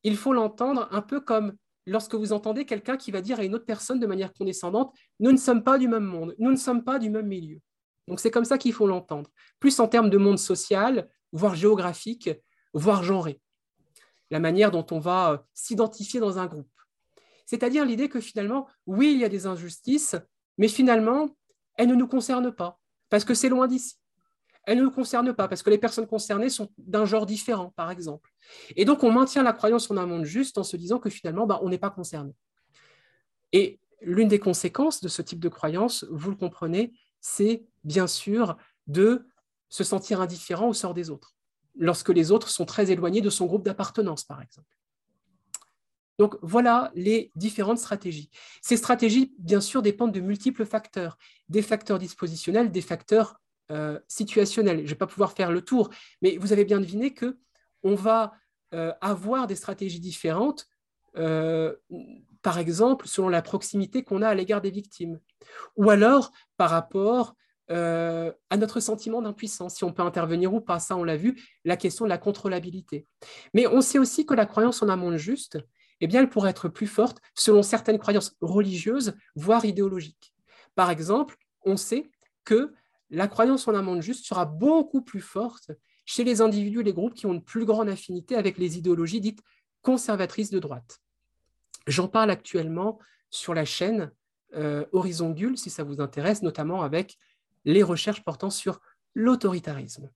[0.03, 1.53] il faut l'entendre un peu comme
[1.87, 5.33] lorsque vous entendez quelqu'un qui va dire à une autre personne de manière condescendante, nous
[5.33, 7.61] ne sommes pas du même monde, nous ne sommes pas du même milieu.
[8.09, 9.31] Donc c'est comme ça qu'il faut l'entendre,
[9.61, 12.31] plus en termes de monde social, voire géographique,
[12.73, 13.41] voire genré,
[14.31, 16.69] la manière dont on va euh, s'identifier dans un groupe.
[17.47, 20.17] C'est-à-dire l'idée que finalement, oui, il y a des injustices,
[20.59, 21.37] mais finalement,
[21.77, 22.79] elles ne nous concernent pas,
[23.09, 23.97] parce que c'est loin d'ici.
[24.65, 27.91] Elles ne nous concernent pas, parce que les personnes concernées sont d'un genre différent, par
[27.91, 28.31] exemple.
[28.77, 31.47] Et donc, on maintient la croyance en un monde juste en se disant que finalement,
[31.47, 32.33] bah, on n'est pas concerné.
[33.53, 38.57] Et l'une des conséquences de ce type de croyance, vous le comprenez, c'est bien sûr
[38.87, 39.27] de
[39.69, 41.35] se sentir indifférent au sort des autres,
[41.75, 44.69] lorsque les autres sont très éloignés de son groupe d'appartenance, par exemple.
[46.19, 48.31] Donc voilà les différentes stratégies.
[48.61, 51.17] Ces stratégies, bien sûr, dépendent de multiples facteurs,
[51.49, 53.41] des facteurs dispositionnels, des facteurs
[53.71, 54.79] euh, situationnels.
[54.79, 55.89] Je ne vais pas pouvoir faire le tour,
[56.21, 57.39] mais vous avez bien deviné que
[57.83, 58.35] on va
[58.75, 60.67] euh, avoir des stratégies différentes,
[61.17, 61.75] euh,
[62.43, 65.21] par exemple, selon la proximité qu'on a à l'égard des victimes,
[65.77, 67.35] ou alors par rapport
[67.69, 70.79] à notre sentiment d'impuissance, si on peut intervenir ou pas.
[70.79, 73.07] Ça, on l'a vu, la question de la contrôlabilité.
[73.55, 75.57] Mais on sait aussi que la croyance en un monde juste,
[76.05, 80.35] eh bien, elle pourrait être plus forte selon certaines croyances religieuses, voire idéologiques.
[80.75, 82.11] Par exemple, on sait
[82.45, 82.75] que
[83.11, 85.71] la croyance en un monde juste sera beaucoup plus forte
[86.05, 89.21] chez les individus et les groupes qui ont une plus grande affinité avec les idéologies
[89.21, 89.43] dites
[89.83, 91.01] conservatrices de droite.
[91.87, 92.99] J'en parle actuellement
[93.31, 94.11] sur la chaîne
[94.55, 97.17] euh, Horizon Gull, si ça vous intéresse, notamment avec
[97.65, 98.81] les recherches portant sur
[99.15, 100.11] l'autoritarisme.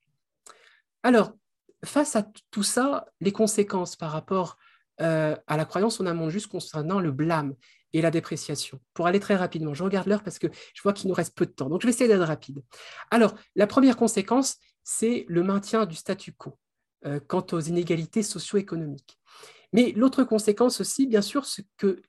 [1.04, 1.32] Alors,
[1.84, 4.56] face à tout ça, les conséquences par rapport
[5.00, 7.54] euh, à la croyance en monde juste concernant le blâme
[7.92, 8.80] et la dépréciation.
[8.94, 11.46] Pour aller très rapidement, je regarde l'heure parce que je vois qu'il nous reste peu
[11.46, 12.62] de temps, donc je vais essayer d'être rapide.
[13.10, 16.58] Alors, la première conséquence, c'est le maintien du statu quo
[17.06, 19.18] euh, quant aux inégalités socio-économiques.
[19.72, 22.00] Mais l'autre conséquence aussi, bien sûr, c'est que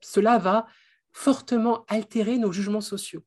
[0.00, 0.66] cela va
[1.10, 3.24] fortement altérer nos jugements sociaux.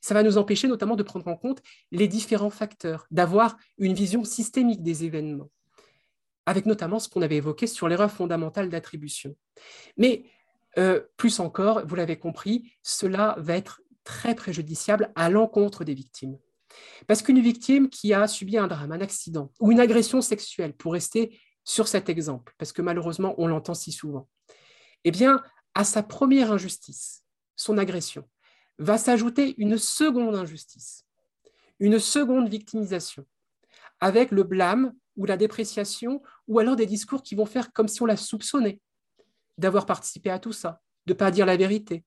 [0.00, 4.22] Ça va nous empêcher notamment de prendre en compte les différents facteurs, d'avoir une vision
[4.22, 5.50] systémique des événements
[6.46, 9.36] avec notamment ce qu'on avait évoqué sur l'erreur fondamentale d'attribution.
[9.96, 10.24] Mais
[10.78, 16.38] euh, plus encore, vous l'avez compris, cela va être très préjudiciable à l'encontre des victimes.
[17.06, 20.92] Parce qu'une victime qui a subi un drame, un accident ou une agression sexuelle, pour
[20.92, 24.28] rester sur cet exemple, parce que malheureusement on l'entend si souvent,
[25.04, 25.42] eh bien,
[25.74, 27.24] à sa première injustice,
[27.56, 28.28] son agression,
[28.78, 31.06] va s'ajouter une seconde injustice,
[31.78, 33.24] une seconde victimisation,
[34.00, 38.02] avec le blâme ou la dépréciation, ou alors des discours qui vont faire comme si
[38.02, 38.80] on la soupçonnait
[39.58, 42.04] d'avoir participé à tout ça, de ne pas dire la vérité,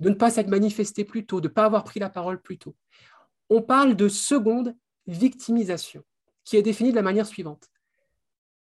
[0.00, 2.58] de ne pas s'être manifesté plus tôt, de ne pas avoir pris la parole plus
[2.58, 2.76] tôt.
[3.48, 4.76] On parle de seconde
[5.06, 6.02] victimisation,
[6.44, 7.68] qui est définie de la manière suivante.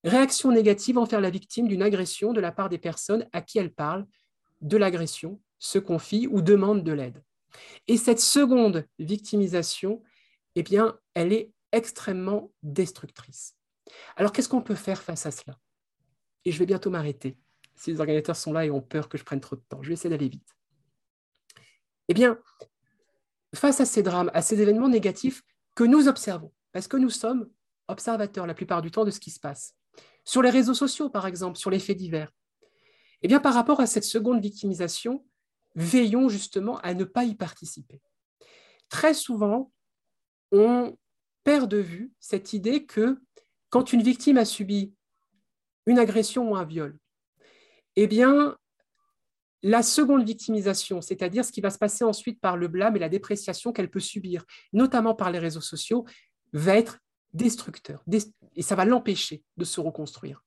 [0.03, 3.73] Réaction négative envers la victime d'une agression de la part des personnes à qui elle
[3.73, 4.05] parle
[4.61, 7.23] de l'agression, se confie ou demande de l'aide.
[7.87, 10.03] Et cette seconde victimisation,
[10.55, 13.54] eh bien, elle est extrêmement destructrice.
[14.15, 15.57] Alors, qu'est-ce qu'on peut faire face à cela?
[16.43, 17.37] Et je vais bientôt m'arrêter.
[17.75, 19.89] Si les organisateurs sont là et ont peur que je prenne trop de temps, je
[19.89, 20.55] vais essayer d'aller vite.
[22.07, 22.39] Eh bien,
[23.53, 25.43] face à ces drames, à ces événements négatifs
[25.75, 27.49] que nous observons, parce que nous sommes
[27.87, 29.75] observateurs la plupart du temps de ce qui se passe,
[30.23, 32.31] sur les réseaux sociaux, par exemple, sur les faits divers,
[33.21, 35.25] eh bien, par rapport à cette seconde victimisation,
[35.75, 38.01] veillons justement à ne pas y participer.
[38.89, 39.71] Très souvent,
[40.51, 40.97] on
[41.43, 43.19] perd de vue cette idée que
[43.75, 44.93] quand une victime a subi
[45.85, 46.97] une agression ou un viol,
[47.97, 48.55] eh bien,
[49.63, 53.09] la seconde victimisation, c'est-à-dire ce qui va se passer ensuite par le blâme et la
[53.09, 56.05] dépréciation qu'elle peut subir, notamment par les réseaux sociaux,
[56.53, 56.99] va être
[57.33, 58.01] destructeur
[58.55, 60.41] et ça va l'empêcher de se reconstruire.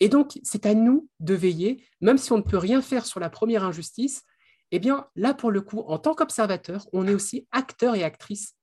[0.00, 3.20] Et donc, c'est à nous de veiller, même si on ne peut rien faire sur
[3.20, 4.22] la première injustice,
[4.70, 8.56] eh bien, là, pour le coup, en tant qu'observateur, on est aussi acteur et actrice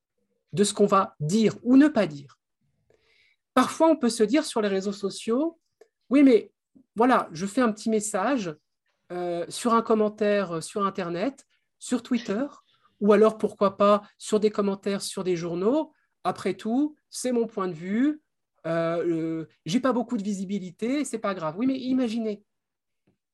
[0.54, 2.41] de ce qu'on va dire ou ne pas dire.
[3.54, 5.60] Parfois, on peut se dire sur les réseaux sociaux,
[6.10, 6.52] oui, mais
[6.96, 8.56] voilà, je fais un petit message
[9.12, 11.46] euh, sur un commentaire euh, sur Internet,
[11.80, 12.46] sur Twitter,
[13.00, 15.92] ou alors pourquoi pas sur des commentaires sur des journaux.
[16.24, 18.22] Après tout, c'est mon point de vue.
[18.68, 21.56] Euh, j'ai pas beaucoup de visibilité, c'est pas grave.
[21.58, 22.44] Oui, mais imaginez,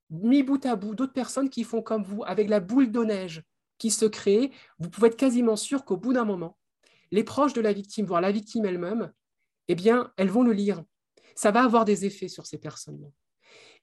[0.09, 3.43] mis bout à bout, d'autres personnes qui font comme vous, avec la boule de neige
[3.77, 6.57] qui se crée, vous pouvez être quasiment sûr qu'au bout d'un moment,
[7.11, 9.11] les proches de la victime, voire la victime elle-même,
[9.67, 10.83] eh bien, elles vont le lire.
[11.35, 13.11] Ça va avoir des effets sur ces personnes.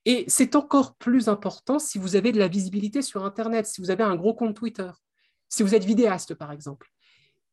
[0.05, 3.91] Et c'est encore plus important si vous avez de la visibilité sur Internet, si vous
[3.91, 4.91] avez un gros compte Twitter,
[5.49, 6.91] si vous êtes vidéaste, par exemple.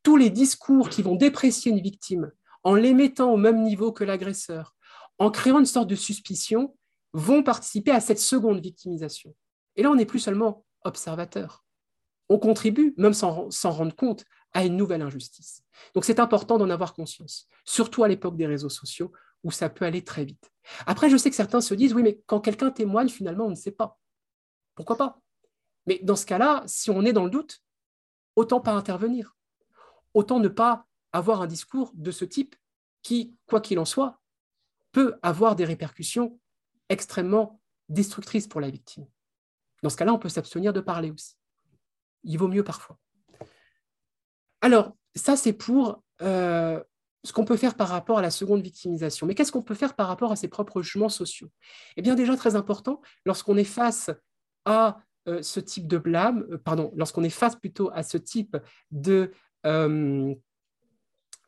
[0.02, 2.30] Tous les discours qui vont déprécier une victime
[2.64, 4.74] en les mettant au même niveau que l'agresseur,
[5.18, 6.76] en créant une sorte de suspicion,
[7.12, 9.34] vont participer à cette seconde victimisation.
[9.76, 11.64] Et là, on n'est plus seulement observateur.
[12.28, 14.24] On contribue, même sans, rendre compte,
[14.54, 15.62] à une nouvelle injustice.
[15.94, 19.12] Donc c'est important d'en avoir conscience, surtout à l'époque des réseaux sociaux
[19.44, 20.52] où ça peut aller très vite.
[20.86, 23.56] Après, je sais que certains se disent, oui, mais quand quelqu'un témoigne, finalement, on ne
[23.56, 23.98] sait pas.
[24.74, 25.20] Pourquoi pas?
[25.86, 27.62] Mais dans ce cas-là, si on est dans le doute,
[28.36, 29.36] autant pas intervenir.
[30.14, 32.54] Autant ne pas avoir un discours de ce type
[33.02, 34.20] qui, quoi qu'il en soit,
[34.92, 36.38] peut avoir des répercussions
[36.88, 39.06] extrêmement destructrices pour la victime.
[39.82, 41.34] Dans ce cas-là, on peut s'abstenir de parler aussi.
[42.22, 42.98] Il vaut mieux parfois.
[44.62, 46.82] Alors, ça, c'est pour euh,
[47.24, 49.26] ce qu'on peut faire par rapport à la seconde victimisation.
[49.26, 51.50] Mais qu'est-ce qu'on peut faire par rapport à ses propres jugements sociaux?
[51.96, 54.10] Eh bien, déjà, très important, lorsqu'on est face
[54.64, 54.98] à
[55.28, 58.56] euh, ce type de blâme, euh, pardon, lorsqu'on est face plutôt à ce type
[58.92, 59.32] de,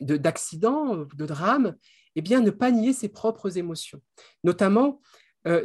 [0.01, 1.77] d'accident, de, drame,
[2.17, 4.03] eh bien, ne pas nier ses propres émotions,
[4.43, 5.01] notamment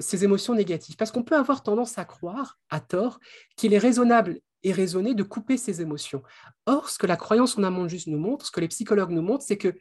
[0.02, 0.98] ces émotions négatives.
[0.98, 3.22] Parce qu'on peut avoir tendance à croire, à tort,
[3.56, 6.24] qu'il est raisonnable et raisonné de couper ses émotions.
[6.66, 9.22] Or, ce que la croyance en monde juste nous montre, ce que les psychologues nous
[9.22, 9.74] montrent, c'est que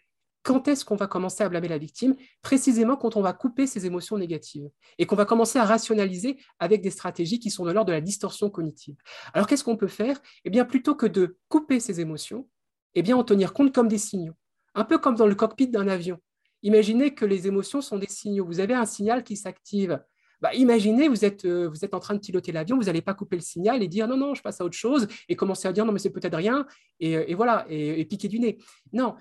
[0.43, 2.15] quand est-ce qu'on va commencer à blâmer la victime?
[2.43, 6.81] Précisément quand on va couper ses émotions négatives et qu'on va commencer à rationaliser avec
[6.81, 8.97] des stratégies qui sont de l'ordre de la distorsion cognitive.
[9.35, 10.19] Alors qu'est-ce qu'on peut faire?
[10.45, 12.49] Eh bien, plutôt que de couper ses émotions,
[12.95, 14.35] eh bien, en tenir compte comme des signaux.
[14.75, 16.19] Un peu comme dans le cockpit d'un avion.
[16.63, 18.47] Imaginez que les émotions sont des signaux.
[18.47, 20.03] Vous avez un signal qui s'active.
[20.41, 23.15] Bah, imaginez, vous êtes, euh, vous êtes en train de piloter l'avion, vous n'allez pas
[23.15, 25.73] couper le signal et dire non, non, je passe à autre chose et commencer à
[25.73, 26.67] dire non, mais c'est peut-être rien
[27.01, 28.59] et, euh, voilà, et, piquer du nez.
[28.93, 29.17] Non,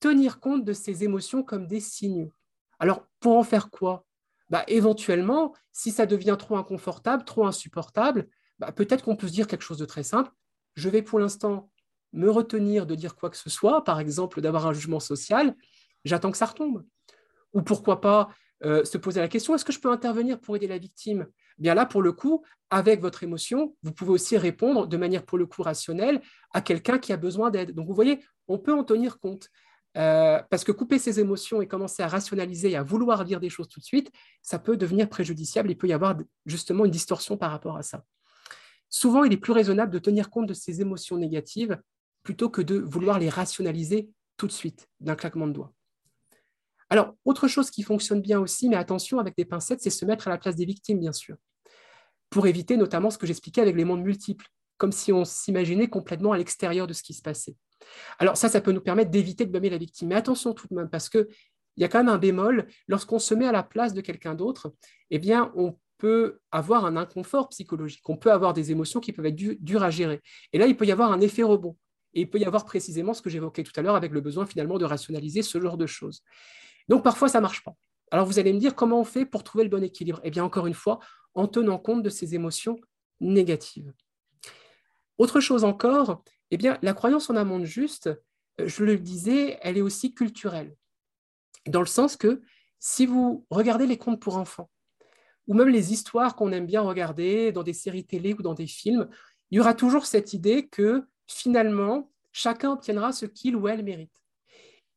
[0.00, 2.32] tenir compte de ces émotions comme des signaux.
[2.78, 4.06] Alors, pour en faire quoi?
[4.48, 9.46] Bah, Éventuellement, si ça devient trop inconfortable, trop insupportable, bah, peut-être qu'on peut se dire
[9.46, 10.30] quelque chose de très simple.
[10.74, 11.70] Je vais pour l'instant
[12.14, 15.54] me retenir de dire quoi que ce soit, par exemple d'avoir un jugement social,
[16.04, 16.84] j'attends que ça retombe.
[17.52, 18.30] Ou pourquoi pas
[18.64, 21.26] euh, se poser la question, est-ce que je peux intervenir pour aider la victime?
[21.58, 25.38] Bien là, pour le coup, avec votre émotion, vous pouvez aussi répondre de manière pour
[25.38, 26.20] le coup rationnelle
[26.52, 27.72] à quelqu'un qui a besoin d'aide.
[27.72, 29.48] Donc vous voyez, on peut en tenir compte.
[29.98, 33.50] Euh, parce que couper ses émotions et commencer à rationaliser et à vouloir dire des
[33.50, 34.10] choses tout de suite,
[34.40, 35.70] ça peut devenir préjudiciable.
[35.70, 38.04] Il peut y avoir justement une distorsion par rapport à ça.
[38.88, 41.78] Souvent, il est plus raisonnable de tenir compte de ces émotions négatives
[42.22, 45.74] plutôt que de vouloir les rationaliser tout de suite, d'un claquement de doigts.
[46.92, 50.28] Alors, autre chose qui fonctionne bien aussi, mais attention avec des pincettes, c'est se mettre
[50.28, 51.36] à la place des victimes, bien sûr,
[52.28, 54.44] pour éviter notamment ce que j'expliquais avec les mondes multiples,
[54.76, 57.56] comme si on s'imaginait complètement à l'extérieur de ce qui se passait.
[58.18, 60.08] Alors ça, ça peut nous permettre d'éviter de blâmer la victime.
[60.08, 61.26] Mais attention tout de même, parce qu'il
[61.78, 64.74] y a quand même un bémol, lorsqu'on se met à la place de quelqu'un d'autre,
[65.08, 69.24] eh bien, on peut avoir un inconfort psychologique, on peut avoir des émotions qui peuvent
[69.24, 70.20] être dures à gérer.
[70.52, 71.74] Et là, il peut y avoir un effet rebond.
[72.12, 74.44] Et il peut y avoir précisément ce que j'évoquais tout à l'heure avec le besoin
[74.44, 76.22] finalement de rationaliser ce genre de choses.
[76.88, 77.74] Donc parfois, ça ne marche pas.
[78.10, 80.20] Alors vous allez me dire comment on fait pour trouver le bon équilibre?
[80.22, 81.00] Eh bien, encore une fois,
[81.34, 82.78] en tenant compte de ces émotions
[83.20, 83.92] négatives.
[85.18, 88.08] Autre chose encore, eh bien, la croyance en un juste,
[88.60, 90.76] euh, je le disais, elle est aussi culturelle.
[91.66, 92.42] Dans le sens que
[92.78, 94.70] si vous regardez les contes pour enfants,
[95.46, 98.66] ou même les histoires qu'on aime bien regarder dans des séries télé ou dans des
[98.66, 99.08] films,
[99.50, 104.21] il y aura toujours cette idée que finalement, chacun obtiendra ce qu'il ou elle mérite.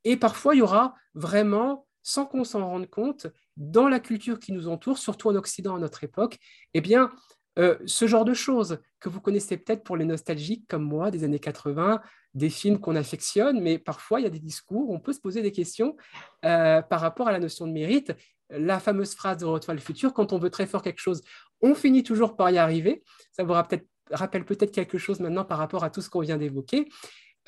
[0.06, 3.28] Et parfois, il y aura vraiment, sans qu'on s'en rende compte,
[3.58, 6.38] dans la culture qui nous entoure, surtout en Occident à notre époque,
[6.74, 7.12] eh bien,
[7.58, 11.24] euh, ce genre de choses que vous connaissez peut-être pour les nostalgiques comme moi des
[11.24, 12.02] années 80,
[12.34, 15.42] des films qu'on affectionne, mais parfois il y a des discours, on peut se poser
[15.42, 15.96] des questions
[16.44, 18.14] euh, par rapport à la notion de mérite.
[18.50, 21.22] La fameuse phrase de Retour le futur, quand on veut très fort quelque chose,
[21.62, 23.04] on finit toujours par y arriver.
[23.32, 26.88] Ça vous rappelle peut-être quelque chose maintenant par rapport à tout ce qu'on vient d'évoquer.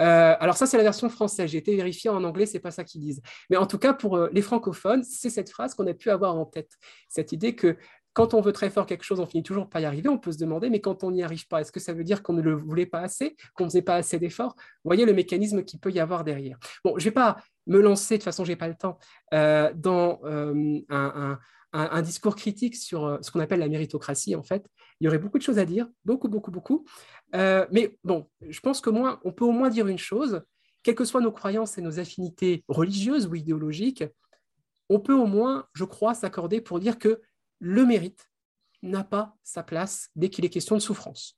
[0.02, 1.50] Euh, alors ça, c'est la version française.
[1.50, 3.22] J'ai été vérifié en anglais, c'est pas ça qu'ils disent.
[3.50, 6.36] Mais en tout cas, pour euh, les francophones, c'est cette phrase qu'on a pu avoir
[6.36, 6.72] en tête.
[7.10, 7.78] Cette idée que
[8.14, 10.10] quand on veut très fort quelque chose, on finit toujours par y arriver.
[10.10, 12.24] On peut se demander, mais quand on n'y arrive pas, est-ce que ça veut dire
[12.24, 14.56] qu'on ne le voulait pas assez, qu'on ne faisait pas assez d'efforts?
[14.84, 16.58] Voyez le mécanisme qu'il peut y avoir derrière.
[16.84, 17.38] Bon, je vais pas
[17.68, 18.98] me lancer, de toute façon, je n'ai pas le temps,
[19.36, 21.38] euh, dans un,
[22.02, 24.68] discours critique sur ce qu'on appelle la méritocratie, en fait.
[25.00, 26.86] Il y aurait beaucoup de choses à dire, beaucoup, beaucoup, beaucoup.
[27.36, 30.42] Euh, mais bon, je pense que moins, on peut au moins dire une chose,
[30.84, 34.04] quelles que soient nos croyances et nos affinités religieuses ou idéologiques,
[34.90, 37.22] on peut au moins, je crois, s'accorder pour dire que
[37.60, 38.30] le mérite
[38.82, 41.38] n'a pas sa place dès qu'il est question de souffrance.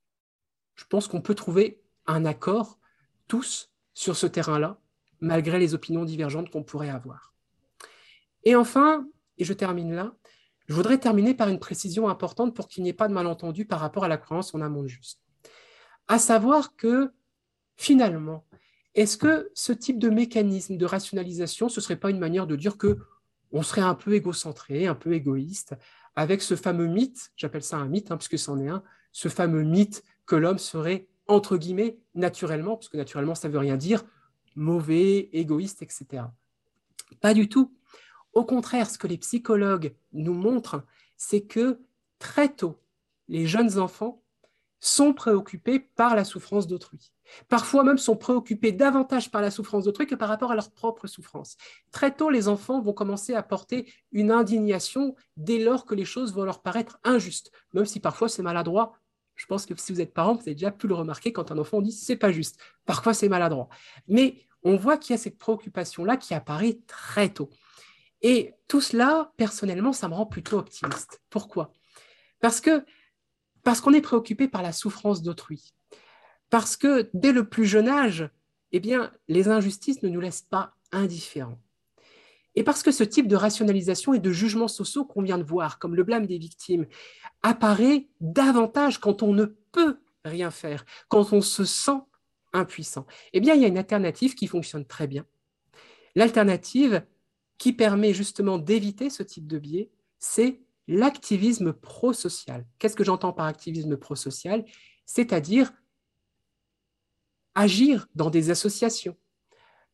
[0.76, 2.80] Je pense qu'on peut trouver un accord
[3.28, 4.80] tous sur ce terrain-là,
[5.20, 7.34] malgré les opinions divergentes qu'on pourrait avoir.
[8.44, 9.06] Et enfin,
[9.40, 10.14] et je termine là,
[10.68, 13.80] je voudrais terminer par une précision importante pour qu'il n'y ait pas de malentendu par
[13.80, 15.20] rapport à la croyance en un monde juste.
[16.08, 17.12] À savoir que,
[17.76, 18.46] finalement,
[18.94, 22.56] est-ce que ce type de mécanisme de rationalisation, ce ne serait pas une manière de
[22.56, 23.00] dire que
[23.52, 25.76] on serait un peu égocentré, un peu égoïste,
[26.16, 29.64] avec ce fameux mythe, j'appelle ça un mythe, hein, puisque c'en est un, ce fameux
[29.64, 34.04] mythe que l'homme serait, entre guillemets, naturellement, parce que naturellement, ça ne veut rien dire,
[34.56, 36.26] mauvais, égoïste, etc.
[37.22, 37.74] Pas du tout.
[38.34, 40.84] Au contraire, ce que les psychologues nous montrent,
[41.18, 41.80] c'est que
[42.20, 42.80] très tôt,
[43.28, 44.24] les jeunes enfants
[44.80, 47.12] sont préoccupés par la souffrance d'autrui.
[47.48, 51.08] Parfois même sont préoccupés davantage par la souffrance d'autrui que par rapport à leur propre
[51.08, 51.58] souffrance.
[51.92, 56.34] Très tôt, les enfants vont commencer à porter une indignation dès lors que les choses
[56.34, 58.94] vont leur paraître injustes, même si parfois c'est maladroit.
[59.36, 61.58] Je pense que si vous êtes parent, vous avez déjà pu le remarquer quand un
[61.58, 62.60] enfant dit c'est pas juste.
[62.86, 63.70] Parfois c'est maladroit.
[64.08, 67.50] Mais on voit qu'il y a cette préoccupation-là qui apparaît très tôt.
[68.22, 71.22] Et tout cela, personnellement, ça me rend plutôt optimiste.
[71.30, 71.72] Pourquoi?
[72.42, 72.84] Parce que
[73.64, 75.74] parce qu'on est préoccupé par la souffrance d'autrui.
[76.50, 78.30] Parce que dès le plus jeune âge,
[78.72, 81.60] eh bien, les injustices ne nous laissent pas indifférents.
[82.56, 85.80] Et parce que ce type de rationalisation et de jugements sociaux qu'on vient de voir,
[85.80, 86.88] comme le blâme des victimes,
[87.44, 92.00] apparaît davantage quand on ne peut rien faire, quand on se sent
[92.54, 93.06] impuissant.
[93.34, 95.26] Eh bien, il y a une alternative qui fonctionne très bien.
[96.16, 97.04] L'alternative
[97.60, 102.66] qui permet justement d'éviter ce type de biais, c'est l'activisme prosocial.
[102.80, 104.66] Qu'est-ce que j'entends par activisme prosocial?
[105.06, 105.72] C'est-à-dire
[107.54, 109.16] agir dans des associations,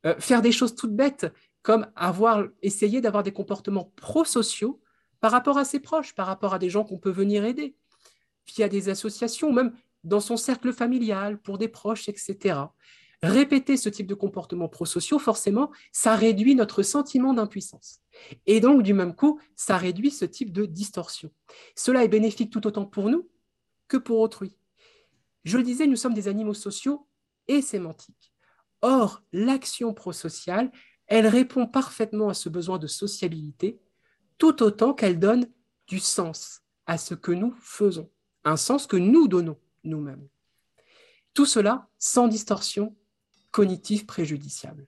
[0.05, 1.27] euh, faire des choses toutes bêtes
[1.63, 4.79] comme avoir essayer d'avoir des comportements prosociaux
[5.19, 7.75] par rapport à ses proches, par rapport à des gens qu'on peut venir aider,
[8.45, 12.59] via des associations, même dans son cercle familial, pour des proches, etc.
[13.23, 18.01] Répéter ce type de comportements prosociaux, forcément, ça réduit notre sentiment d'impuissance.
[18.45, 21.31] Et donc, du même coup, ça réduit ce type de distorsion.
[21.75, 23.29] Cela est bénéfique tout autant pour nous
[23.87, 24.57] que pour autrui.
[25.43, 27.07] Je le disais, nous sommes des animaux sociaux
[27.47, 28.33] et sémantiques.
[28.81, 30.71] Or, l'action prosociale,
[31.07, 33.79] elle répond parfaitement à ce besoin de sociabilité,
[34.37, 35.47] tout autant qu'elle donne
[35.87, 38.09] du sens à ce que nous faisons,
[38.43, 40.27] un sens que nous donnons nous-mêmes.
[41.33, 42.95] Tout cela sans distorsion
[43.55, 44.85] cognitive préjudiciable.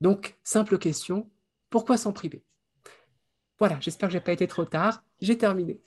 [0.00, 1.28] Donc, simple question,
[1.68, 2.44] pourquoi s'en priver?
[3.58, 5.02] Voilà, j'espère que je n'ai pas été trop tard.
[5.20, 5.80] J'ai terminé.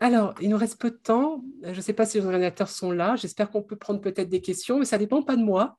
[0.00, 1.44] Alors, il nous reste peu de temps.
[1.62, 3.16] Je ne sais pas si les ordinateurs sont là.
[3.16, 5.78] J'espère qu'on peut prendre peut-être des questions, mais ça ne dépend pas de moi.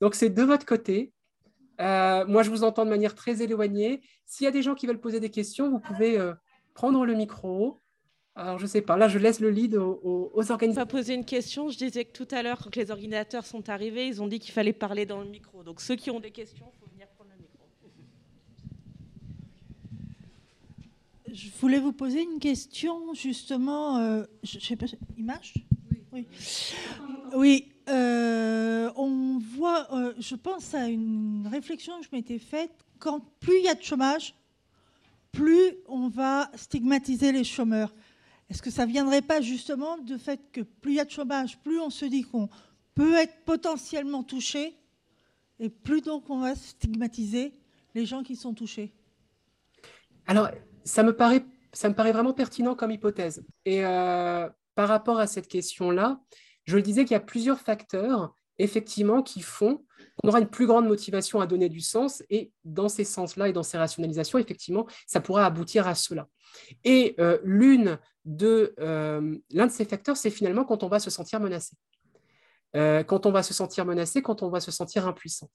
[0.00, 1.12] Donc, c'est de votre côté.
[1.80, 4.02] Euh, moi, je vous entends de manière très éloignée.
[4.26, 6.34] S'il y a des gens qui veulent poser des questions, vous pouvez euh,
[6.74, 7.80] prendre le micro.
[8.36, 10.88] Alors, je ne sais pas, là, je laisse le lead aux, aux, organisateurs.
[10.88, 11.68] Je vais poser une question.
[11.68, 14.52] Je disais que tout à l'heure, quand les ordinateurs sont arrivés, ils ont dit qu'il
[14.52, 15.62] fallait parler dans le micro.
[15.62, 17.66] Donc, ceux qui ont des questions, il faut venir prendre le micro.
[21.32, 23.98] Je voulais vous poser une question, justement.
[23.98, 25.54] Euh, je, sais pas, il marche
[26.12, 26.26] Oui.
[27.34, 27.69] Oui.
[27.90, 32.72] Euh, on voit, euh, je pense à une réflexion que je m'étais faite.
[32.98, 34.34] Quand plus il y a de chômage,
[35.32, 37.92] plus on va stigmatiser les chômeurs.
[38.48, 41.10] Est-ce que ça ne viendrait pas justement du fait que plus il y a de
[41.10, 42.48] chômage, plus on se dit qu'on
[42.94, 44.76] peut être potentiellement touché,
[45.58, 47.52] et plus donc on va stigmatiser
[47.94, 48.92] les gens qui sont touchés?
[50.26, 50.48] Alors,
[50.84, 53.44] ça me paraît, ça me paraît vraiment pertinent comme hypothèse.
[53.64, 56.20] Et euh, par rapport à cette question-là,
[56.64, 59.84] je le disais qu'il y a plusieurs facteurs, effectivement, qui font
[60.16, 62.22] qu'on aura une plus grande motivation à donner du sens.
[62.30, 66.28] Et dans ces sens-là et dans ces rationalisations, effectivement, ça pourra aboutir à cela.
[66.84, 71.76] Et euh, euh, l'un de ces facteurs, c'est finalement quand on va se sentir menacé.
[72.76, 75.50] Euh, quand on va se sentir menacé, quand on va se sentir impuissant.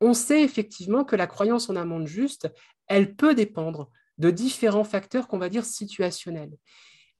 [0.00, 2.48] On sait effectivement que la croyance en un monde juste,
[2.88, 6.52] elle peut dépendre de différents facteurs qu'on va dire situationnels.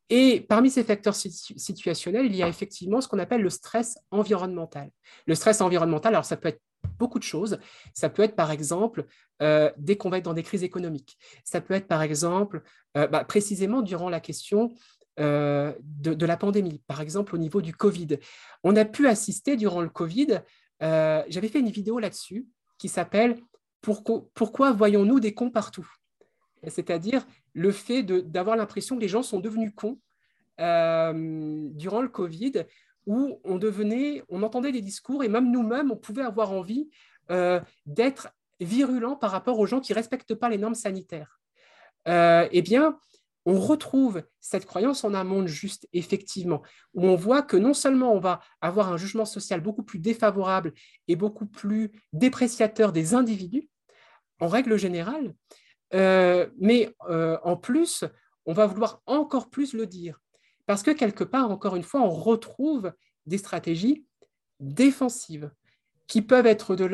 [0.09, 4.91] Et parmi ces facteurs situationnels, il y a effectivement ce qu'on appelle le stress environnemental.
[5.27, 6.61] Le stress environnemental, alors ça peut être
[6.99, 7.59] beaucoup de choses.
[7.95, 9.07] Ça peut être par exemple
[9.43, 11.19] euh, dès qu'on va être dans des crises économiques.
[11.45, 12.63] Ça peut être par exemple
[12.97, 14.73] euh, bah, précisément durant la question
[15.19, 18.19] euh, de, la pandémie, par exemple au niveau du Covid.
[18.63, 20.41] On a pu assister durant le Covid,
[20.81, 22.47] j'avais fait une vidéo là-dessus
[22.79, 23.41] qui s'appelle
[23.81, 25.89] Pourquoi voyons-nous des cons partout?
[26.71, 29.99] C'est-à-dire le fait d'avoir l'impression que les gens sont devenus cons
[30.61, 32.65] euh, durant le Covid,
[33.07, 36.89] où on devenait, on entendait des discours et même nous-mêmes, on pouvait avoir envie
[37.31, 38.29] euh, d'être
[38.61, 41.41] virulent par rapport aux gens qui ne respectent pas les normes sanitaires.
[42.07, 42.99] eh bien,
[43.47, 46.63] on retrouve cette croyance en un monde juste, effectivement,
[46.95, 50.73] où on voit que non seulement on va avoir un jugement social beaucoup plus défavorable
[51.07, 53.69] et beaucoup plus dépréciateur des individus,
[54.41, 55.33] en règle générale,
[55.95, 58.05] euh, mais euh, en plus,
[58.45, 60.21] on va vouloir encore plus le dire.
[60.67, 62.93] Parce que quelque part, encore une fois, on retrouve
[63.27, 64.05] des stratégies
[64.61, 65.51] défensives
[66.07, 66.85] qui peuvent être de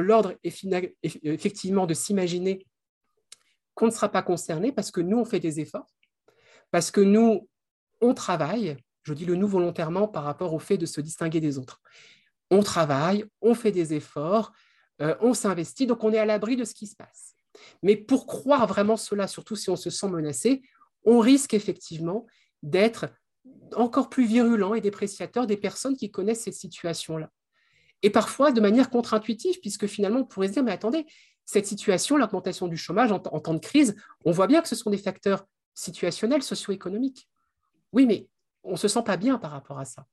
[0.00, 2.66] l'ordre effectivement de s'imaginer
[3.74, 5.86] qu'on ne sera pas concerné parce que nous, on fait des efforts,
[6.72, 7.48] parce que nous,
[8.00, 11.58] on travaille, je dis le nous volontairement par rapport au fait de se distinguer des
[11.58, 11.80] autres.
[12.50, 14.52] On travaille, on fait des efforts,
[15.00, 17.36] euh, on s'investit, donc on est à l'abri de ce qui se passe.
[17.82, 20.62] Mais pour croire vraiment cela, surtout si on se sent menacé,
[21.04, 22.26] on risque effectivement
[22.62, 23.06] d'être
[23.74, 27.30] encore plus virulent et dépréciateur des personnes qui connaissent cette situation-là.
[28.02, 31.06] Et parfois de manière contre-intuitive, puisque finalement on pourrait se dire, mais attendez,
[31.44, 34.90] cette situation, l'augmentation du chômage en, temps de crise, on voit bien que ce sont
[34.90, 37.28] des facteurs situationnels, socio-économiques.
[37.92, 38.28] Oui, mais
[38.64, 40.06] on ne se sent pas bien par rapport à ça.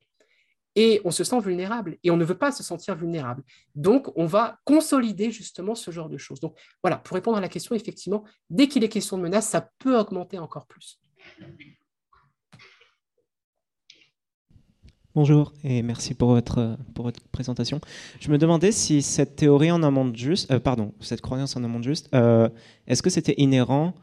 [0.75, 1.97] Et on se sent vulnérable.
[2.03, 3.43] Et on ne veut pas se sentir vulnérable.
[3.75, 6.39] Donc, on va consolider justement ce genre de choses.
[6.39, 9.69] Donc, voilà, pour répondre à la question, effectivement, dès qu'il est question de menace, ça
[9.79, 10.99] peut augmenter encore plus.
[15.15, 17.79] Bonjour et merci pour votre, pour votre présentation.
[18.19, 21.69] Je me demandais si cette théorie en un juste, euh, pardon, cette croyance en un
[21.69, 22.49] monde juste, euh,
[22.85, 23.93] est-ce que c'était inhérent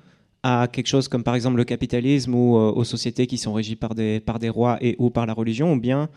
[0.43, 3.77] à quelque chose comme par exemple le capitalisme ou euh, aux sociétés qui sont régies
[3.77, 6.09] par des, par des rois et ou par la religion, ou bien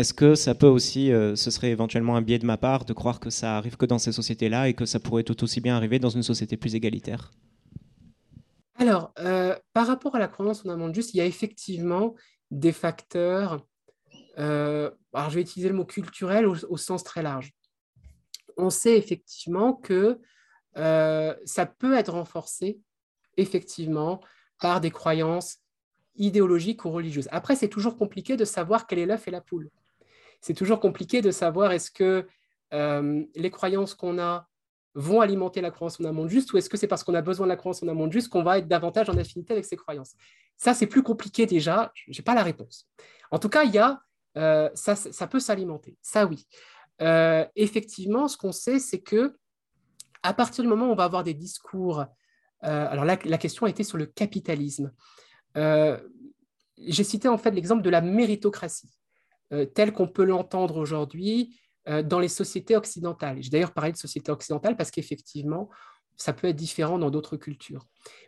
[0.00, 3.20] est-ce que ça peut aussi, ce serait éventuellement un biais de ma part de croire
[3.20, 5.98] que ça arrive que dans ces sociétés-là et que ça pourrait tout aussi bien arriver
[5.98, 7.30] dans une société plus égalitaire?
[8.76, 9.12] Alors,
[9.72, 12.14] par rapport à la croyance en un monde juste, il y a effectivement
[12.50, 13.64] des facteurs
[14.38, 17.52] euh, alors je vais utiliser le mot culturel au, sens très large.
[18.56, 20.18] On sait effectivement que
[20.76, 22.80] euh, ça peut être renforcé
[23.36, 24.20] effectivement
[24.60, 25.58] par des croyances
[26.16, 27.28] idéologiques ou religieuses.
[27.32, 29.70] Après, c'est toujours compliqué de savoir quel est l'œuf et la poule.
[30.40, 32.26] C'est toujours compliqué de savoir est-ce que
[32.72, 34.46] euh, les croyances qu'on a
[34.94, 37.22] vont alimenter la croyance en un monde juste ou est-ce que c'est parce qu'on a
[37.22, 39.64] besoin de la croyance en un monde juste qu'on va être davantage en affinité avec
[39.64, 40.14] ces croyances
[40.56, 42.88] Ça, c'est plus compliqué déjà, je n'ai pas la réponse.
[43.30, 44.00] En tout cas, il y a
[44.36, 45.96] euh, ça, peut s'alimenter.
[46.02, 46.46] Ça, oui.
[47.02, 49.36] Euh, effectivement, ce qu'on sait, c'est que
[50.22, 52.04] à partir du moment où on va avoir des discours,
[52.60, 54.92] alors la question a été sur le capitalisme.
[55.56, 58.90] J'ai cité en fait l'exemple de la méritocratie,
[59.74, 63.42] telle qu'on peut l'entendre aujourd'hui dans les sociétés occidentales.
[63.42, 65.70] J'ai d'ailleurs parlé de sociétés occidentales parce qu'effectivement,
[66.16, 67.86] ça peut être différent dans d'autres cultures.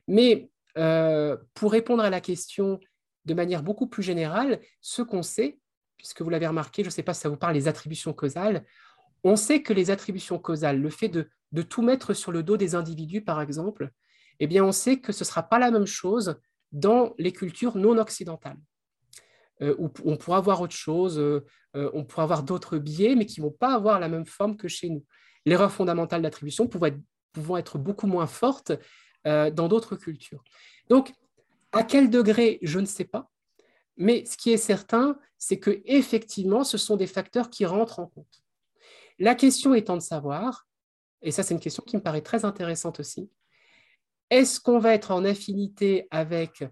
[0.09, 2.81] Mais pour répondre à la question
[3.25, 5.59] de manière beaucoup plus générale, ce qu'on sait,
[5.97, 8.65] puisque vous l'avez remarqué, je ne sais pas si ça vous parle, les attributions causales.
[9.25, 11.29] On sait que les attributions causales, le fait de,
[11.63, 13.91] tout mettre sur le dos des individus, par exemple,
[14.41, 16.41] eh bien, on sait que ce ne sera pas la même chose
[16.73, 18.59] dans les cultures non occidentales.
[19.63, 21.45] Euh, où on pourra avoir autre chose, euh,
[21.77, 24.57] euh, on pourra avoir d'autres biais, mais qui ne vont pas avoir la même forme
[24.57, 25.05] que chez nous.
[25.47, 26.99] L'erreur fondamentale d'attribution pouvant être,
[27.33, 28.73] pouvant être beaucoup moins forte
[29.25, 30.43] dans d'autres cultures.
[30.89, 31.13] Donc,
[31.71, 33.31] à quel degré, je ne sais pas.
[33.97, 38.07] Mais ce qui est certain, c'est que effectivement, ce sont des facteurs qui rentrent en
[38.09, 38.43] compte.
[39.21, 40.67] La question étant de savoir,
[41.23, 43.31] et ça c'est une question qui me paraît très intéressante aussi,
[44.29, 46.65] est-ce qu'on va être en affinité avec,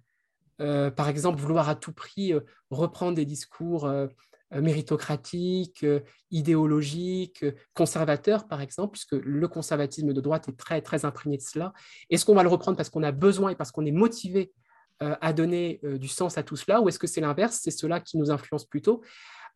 [0.60, 2.40] euh, par exemple, vouloir à tout prix euh,
[2.70, 4.06] reprendre des discours euh,
[4.52, 5.86] méritocratiques,
[6.32, 11.72] idéologiques, conservateurs, par exemple, puisque le conservatisme de droite est très, très imprégné de cela.
[12.10, 14.52] Est-ce qu'on va le reprendre parce qu'on a besoin et parce qu'on est motivé
[14.98, 18.18] à donner du sens à tout cela, ou est-ce que c'est l'inverse, c'est cela qui
[18.18, 19.02] nous influence plutôt?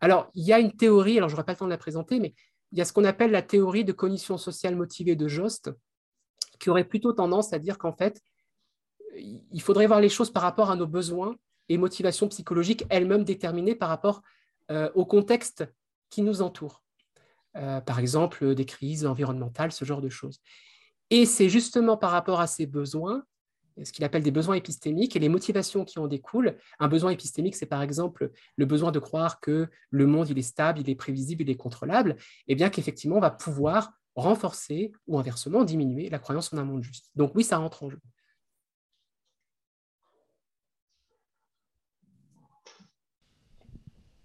[0.01, 2.21] Alors, il y a une théorie, alors je n'aurai pas le temps de la présenter,
[2.21, 2.33] mais
[2.71, 5.73] il y a ce qu'on appelle la théorie de cognition sociale motivée de Jost,
[6.61, 8.21] qui aurait plutôt tendance à dire qu'en fait,
[9.17, 11.37] il faudrait voir les choses par rapport à nos besoins
[11.69, 14.23] et motivations psychologiques elles-mêmes déterminées par rapport
[14.71, 15.65] euh, au contexte
[16.11, 16.83] qui nous entoure.
[17.87, 20.41] par exemple, des crises environnementales, ce genre de choses.
[21.11, 23.25] Et c'est justement par rapport à ces besoins
[23.83, 26.57] ce qu'il appelle des besoins épistémiques et les motivations qui en découlent.
[26.79, 30.43] Un besoin épistémique, c'est par exemple le besoin de croire que le monde il est
[30.43, 34.93] stable, il est prévisible, il est contrôlable, et eh bien qu'effectivement on va pouvoir renforcer
[35.09, 37.11] ou inversement diminuer la croyance en un monde juste.
[37.17, 37.99] Donc oui, ça rentre en jeu.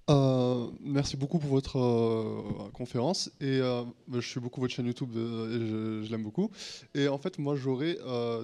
[0.09, 5.11] Euh, merci beaucoup pour votre euh, conférence et euh, je suis beaucoup votre chaîne YouTube
[5.15, 6.49] et je, l'aime beaucoup.
[6.95, 7.97] Et en fait, moi, j'aurais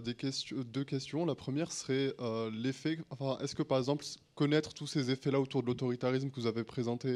[0.03, 1.25] deux questions.
[1.25, 2.13] La première serait
[2.53, 2.99] l'effet.
[3.09, 4.05] Enfin, est-ce que par exemple
[4.35, 7.09] connaître tous ces effets-là autour de l'autoritarisme que vous avez présenté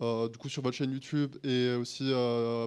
[0.00, 2.12] du coup sur votre chaîne YouTube et aussi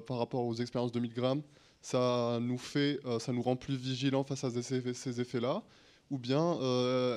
[0.07, 1.41] par rapport aux expériences de 1000 grammes,
[1.81, 5.63] ça nous fait, ça nous rend plus vigilants face à ces, effets-là?
[6.11, 6.53] Ou bien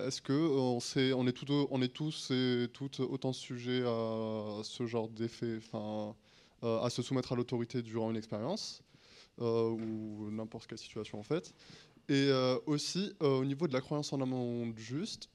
[0.06, 0.78] est-ce que on,
[1.14, 6.14] on, est tous et toutes autant sujets à ce genre d'effet, enfin,
[6.62, 8.82] à se soumettre à l'autorité durant une expérience
[9.38, 11.52] ou n'importe quelle situation en fait.
[12.08, 12.30] Et
[12.66, 15.28] aussi au niveau de la croyance en un monde juste,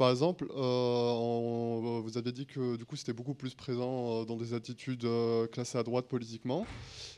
[0.00, 4.38] par exemple, euh, vous avez dit que du coup c'était beaucoup plus présent euh, dans
[4.38, 6.66] des attitudes euh, classées à droite politiquement.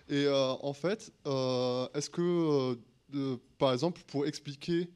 [0.08, 2.76] Et en fait, est-ce que,
[3.56, 4.90] par exemple, pour expliquer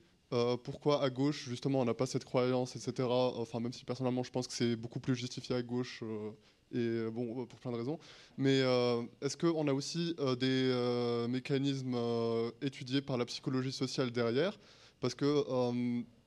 [0.65, 3.09] pourquoi à gauche justement on n'a pas cette croyance, etc.
[3.09, 6.03] Enfin, même si personnellement je pense que c'est beaucoup plus justifié à gauche
[6.75, 7.99] et bon pour plein de raisons.
[8.37, 8.59] Mais
[9.21, 11.97] est-ce qu'on a aussi des mécanismes
[12.63, 14.59] étudiés par la psychologie sociale derrière?
[15.01, 15.45] Parce que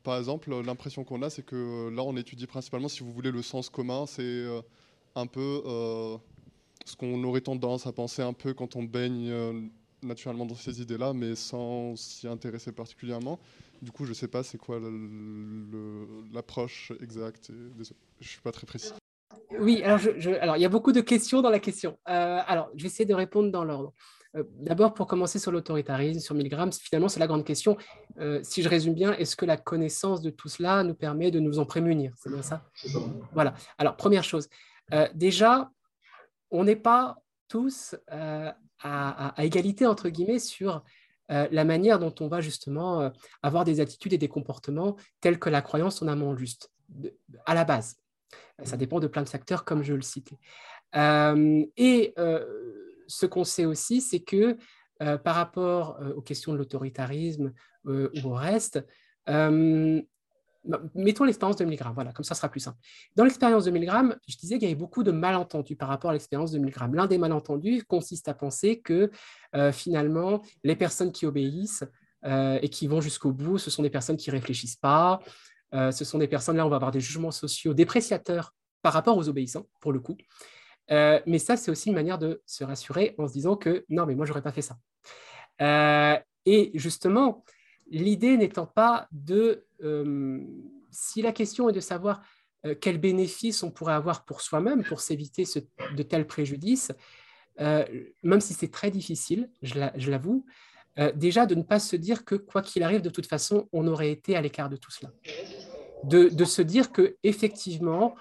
[0.03, 3.41] par exemple, l'impression qu'on a, c'est que là, on étudie principalement, si vous voulez, le
[3.41, 4.05] sens commun.
[4.05, 4.61] C'est euh,
[5.15, 6.17] un peu euh,
[6.85, 9.61] ce qu'on aurait tendance à penser un peu quand on baigne euh,
[10.01, 13.39] naturellement dans ces idées-là, mais sans s'y intéresser particulièrement.
[13.81, 14.79] Du coup, je ne sais pas c'est quoi
[16.33, 17.51] l'approche exacte.
[17.51, 17.83] je ne
[18.25, 18.93] suis pas très précis.
[19.59, 19.99] Oui, alors,
[20.41, 21.97] alors il y a beaucoup de questions dans la question.
[22.05, 23.93] alors, je vais essayer de répondre dans l'ordre.
[24.35, 27.77] Euh, d'abord, pour commencer sur l'autoritarisme, sur Milgram, finalement, c'est la grande question.
[28.19, 31.39] Euh, si je résume bien, est-ce que la connaissance de tout cela nous permet de
[31.39, 32.13] nous en prémunir?
[32.17, 32.63] C'est bien ça?
[33.33, 33.55] Voilà.
[33.77, 34.47] Alors, première chose.
[34.93, 35.71] Euh, déjà,
[36.51, 37.17] on n'est pas
[37.47, 38.55] tous à,
[39.39, 40.83] égalité, entre guillemets, sur
[41.29, 43.11] la manière dont on va justement
[43.43, 46.71] avoir des attitudes et des comportements tels que la croyance en amont juste,
[47.45, 47.97] à la base.
[48.63, 50.37] Ça dépend de plein de facteurs, comme je le citais.
[50.95, 52.13] et
[53.07, 54.57] ce qu'on sait aussi, c'est que
[55.01, 57.53] euh, par rapport euh, aux questions de l'autoritarisme
[57.87, 58.85] euh, ou au reste,
[60.95, 62.77] mettons l'expérience de Milgram, voilà, comme ça sera plus simple.
[63.15, 66.13] Dans l'expérience de Milgram, je disais qu'il y avait beaucoup de malentendus par rapport à
[66.13, 66.93] l'expérience de Milgram.
[66.93, 69.09] L'un des malentendus consiste à penser que
[69.71, 71.83] finalement, les personnes qui obéissent
[72.25, 75.21] et qui vont jusqu'au bout, ce sont des personnes qui ne réfléchissent pas,
[75.71, 79.29] ce sont des personnes, là, on va avoir des jugements sociaux dépréciateurs par rapport aux
[79.29, 80.17] obéissants, pour le coup.
[80.91, 84.05] Euh, mais ça, c'est aussi une manière de se rassurer en se disant que non,
[84.05, 84.77] mais moi, j'aurais pas fait ça.
[85.61, 87.43] Euh, et justement,
[87.91, 90.39] l'idée n'étant pas de, euh,
[90.91, 92.21] si la question est de savoir
[92.81, 95.45] quels bénéfices on pourrait avoir pour soi-même pour s'éviter
[95.95, 96.91] de tels préjudices,
[97.57, 100.45] même si c'est très difficile, je l'avoue,
[101.15, 104.11] déjà de ne pas se dire que quoi qu'il arrive, de toute façon, on aurait
[104.11, 105.09] été à l'écart de tout cela.
[106.03, 108.15] De, se dire que effectivement,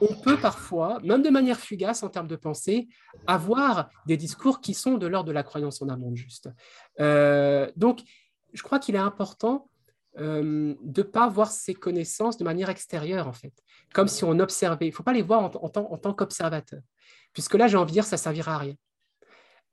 [0.00, 2.88] on peut parfois, même de manière fugace en termes de pensée,
[3.26, 6.48] avoir des discours qui sont de l'ordre de la croyance en un monde juste.
[7.00, 8.00] Euh, donc,
[8.52, 9.68] je crois qu'il est important
[10.18, 13.52] euh, de ne pas voir ces connaissances de manière extérieure, en fait,
[13.92, 14.86] comme si on observait.
[14.86, 16.80] Il ne faut pas les voir en, tant, qu'observateur,
[17.32, 18.74] puisque là, j'ai envie de dire, ça ne servira à rien.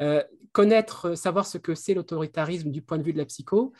[0.01, 3.73] Euh, connaître, savoir ce que c'est l'autoritarisme du point de vue de la psycho,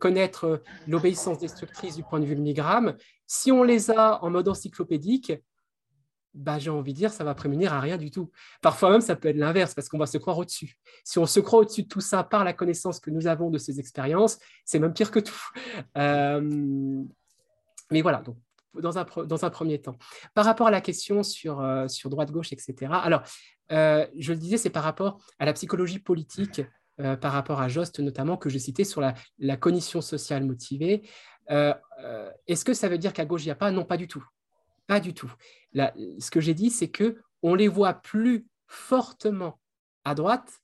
[0.00, 2.96] connaître l'obéissance destructrice du point de vue de Milgram,
[3.28, 5.32] si on les a en mode encyclopédique,
[6.34, 8.30] bah, j'ai envie de dire, ça va prémunir à rien du tout.
[8.60, 10.76] Parfois même, ça peut être l'inverse, parce qu'on va se croire au-dessus.
[11.04, 13.58] Si on se croit au-dessus de tout ça par la connaissance que nous avons de
[13.58, 15.34] ces expériences, c'est même pire que tout.
[15.96, 16.40] Euh,
[17.90, 18.36] mais voilà, donc,
[18.74, 19.96] dans, un, dans un premier temps.
[20.34, 23.22] Par rapport à la question sur, euh, sur droite-gauche, etc., alors,
[23.70, 26.62] euh, je le disais, c'est par rapport à la psychologie politique,
[27.20, 31.08] par rapport à Jost notamment, que je citais sur la, la cognition sociale motivée.
[31.48, 33.70] Est-ce que ça veut dire qu'à gauche, il n'y a pas?
[33.70, 34.24] Non, pas du tout.
[34.86, 35.32] Pas du tout.
[35.74, 39.60] ce que j'ai dit, c'est que on les voit plus fortement
[40.04, 40.60] à droite,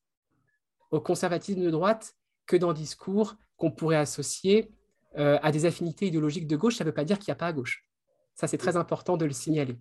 [0.91, 2.15] au conservatisme de droite,
[2.47, 4.73] que dans discours qu'on pourrait associer
[5.19, 6.77] euh, à des affinités idéologiques de gauche.
[6.77, 7.85] Ça ne veut pas dire qu'il n'y a pas à gauche.
[8.35, 9.77] Ça, c'est très important de le signaler.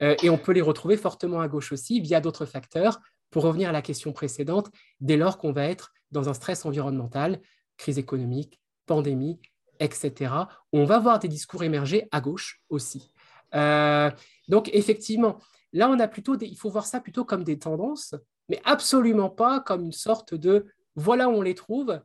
[0.00, 3.00] et on peut les retrouver fortement à gauche aussi via d'autres facteurs,
[3.30, 4.70] pour revenir à la question précédente,
[5.00, 7.40] dès lors qu'on va être dans un stress environnemental,
[7.76, 9.40] crise économique, pandémie,
[9.78, 10.34] etc.
[10.72, 13.10] On va voir des discours émerger à gauche aussi.
[13.54, 14.10] Euh,
[14.48, 15.38] donc effectivement,
[15.72, 18.14] là, on a plutôt il faut voir ça plutôt comme des tendances,
[18.48, 20.66] mais absolument pas comme une sorte de
[20.96, 22.00] voilà où on les trouve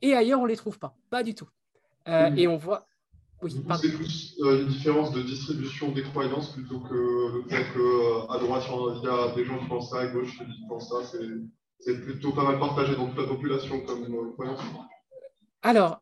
[0.00, 1.48] et ailleurs on les trouve pas, pas du tout.
[2.08, 2.86] Euh, et on voit.
[3.40, 6.94] Oui, c'est plus euh, une différence de distribution des croyances plutôt que
[7.36, 10.66] le fait qu'à droite il y a des gens qui pensent ça, à gauche qui
[10.68, 11.16] pensent ça.
[11.80, 14.60] C'est plutôt pas mal partagé dans toute la population comme croyance.
[15.62, 16.00] Alors,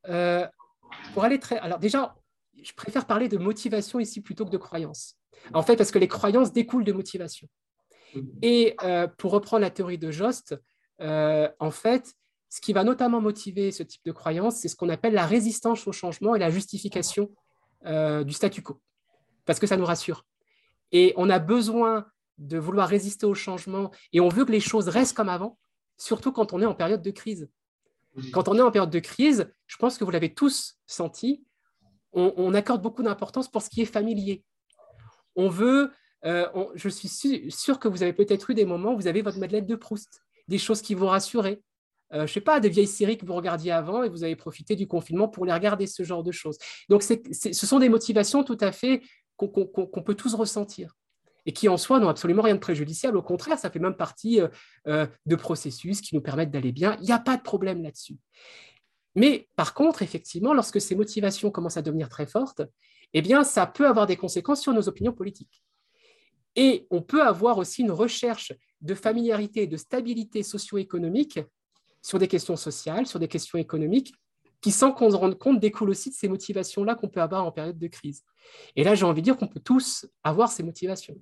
[1.12, 1.58] pour aller très.
[1.58, 2.14] Alors, déjà,
[2.62, 5.16] je préfère parler de motivation ici plutôt que de croyance.
[5.54, 7.48] En fait, parce que les croyances découlent de motivation.
[8.42, 10.58] Et euh, pour reprendre la théorie de Jost,
[11.00, 12.14] euh, en fait,
[12.48, 15.86] ce qui va notamment motiver ce type de croyance, c'est ce qu'on appelle la résistance
[15.86, 17.30] au changement et la justification
[17.86, 18.80] euh, du statu quo,
[19.44, 20.24] parce que ça nous rassure.
[20.92, 22.06] Et on a besoin
[22.38, 25.58] de vouloir résister au changement et on veut que les choses restent comme avant,
[25.96, 27.48] surtout quand on est en période de crise.
[28.32, 31.44] Quand on est en période de crise, je pense que vous l'avez tous senti,
[32.12, 34.42] on, accorde beaucoup d'importance pour ce qui est familier.
[35.34, 35.90] On veut,
[36.24, 39.38] euh, je suis sûr, que vous avez peut-être eu des moments où vous avez votre
[39.38, 41.62] Madeleine de Proust, des choses qui vous rassurer.
[42.12, 44.36] Euh, je ne sais pas, des vieilles séries que vous regardiez avant et vous avez
[44.36, 46.56] profité du confinement pour les regarder, ce genre de choses.
[46.88, 49.02] Donc, ce sont des motivations tout à fait
[49.36, 50.94] qu'on peut tous ressentir
[51.46, 53.16] et qui en soi n'ont absolument rien de préjudiciable.
[53.16, 54.40] Au contraire, ça fait même partie
[54.88, 56.96] euh, de processus qui nous permettent d'aller bien.
[57.00, 58.16] Il n'y a pas de problème là-dessus.
[59.16, 62.62] Mais par contre, effectivement, lorsque ces motivations commencent à devenir très fortes,
[63.14, 65.62] eh bien, ça peut avoir des conséquences sur nos opinions politiques.
[66.54, 71.40] Et on peut avoir aussi une recherche de familiarité et de stabilité socio-économique
[72.02, 74.12] sur des questions sociales, sur des questions économiques,
[74.60, 77.52] qui, sans qu'on se rende compte, découlent aussi de ces motivations-là qu'on peut avoir en
[77.52, 78.22] période de crise.
[78.74, 81.16] Et là, j'ai envie de dire qu'on peut tous avoir ces motivations.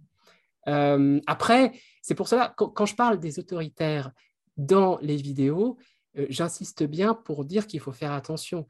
[0.68, 1.72] Euh, après,
[2.02, 4.10] c'est pour cela, quand, je parle des autoritaires
[4.56, 5.78] dans les vidéos,
[6.28, 8.66] j'insiste bien pour dire qu'il faut faire attention.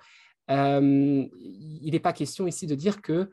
[0.51, 3.31] Euh, il n'est pas question ici de dire que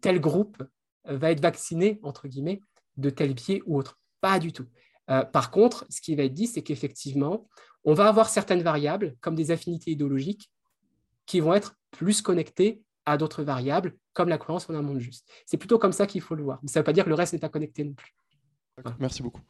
[0.00, 0.62] tel groupe
[1.04, 2.62] va être vacciné, entre guillemets,
[2.96, 3.98] de tel pied ou autre.
[4.20, 4.66] Pas du tout.
[5.06, 7.48] par contre, ce qui va être dit, c'est qu'effectivement,
[7.84, 10.50] on va avoir certaines variables, comme des affinités idéologiques,
[11.26, 15.28] qui vont être plus connectées à d'autres variables, comme la croyance en un monde juste.
[15.46, 16.58] C'est plutôt comme ça qu'il faut le voir.
[16.66, 18.14] ça ne veut pas dire que le reste n'est pas connecté non plus.
[18.98, 19.40] Merci beaucoup.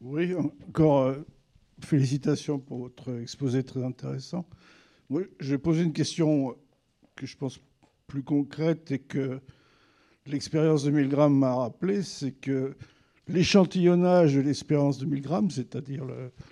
[0.00, 0.34] Oui,
[0.68, 1.14] encore euh,
[1.84, 4.46] félicitations pour votre exposé très intéressant.
[5.10, 6.56] Oui, je vais poser une question
[7.16, 7.60] que je pense
[8.06, 9.40] plus concrète et que
[10.26, 12.76] l'expérience de Milgram m'a rappelé, c'est que
[13.28, 16.04] l'échantillonnage de l'expérience de Milgram, c'est-à-dire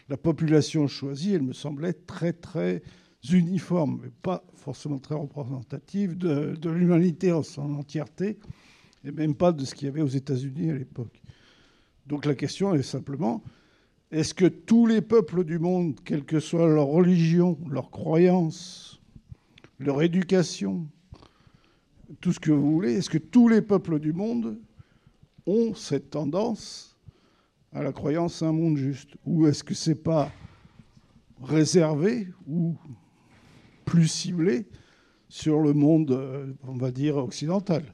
[0.09, 2.83] la population choisie, elle me semblait très très
[3.31, 8.39] uniforme, mais pas forcément très représentative de, l'humanité en son entièreté,
[9.05, 11.21] et même pas de ce qu'il y avait aux États-Unis à l'époque.
[12.09, 13.43] Donc la question est simplement,
[14.11, 19.03] est-ce que tous les peuples du monde, quelle que soit leur religion, leur croyance,
[19.79, 20.89] leur éducation,
[22.23, 24.59] tout ce que vous voulez, est-ce que tous les peuples du monde
[25.47, 26.97] ont cette tendance
[27.75, 29.11] à la croyance à un monde juste?
[29.27, 30.33] Ou est-ce que c'est pas
[31.43, 32.75] réservé ou
[33.85, 34.67] plus ciblé
[35.29, 37.85] sur le monde, euh, on va dire, occidental?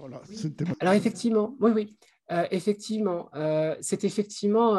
[0.00, 0.22] Voilà,
[0.80, 1.96] Alors effectivement, oui, oui.
[2.32, 4.76] Euh, effectivement, euh, c'est effectivement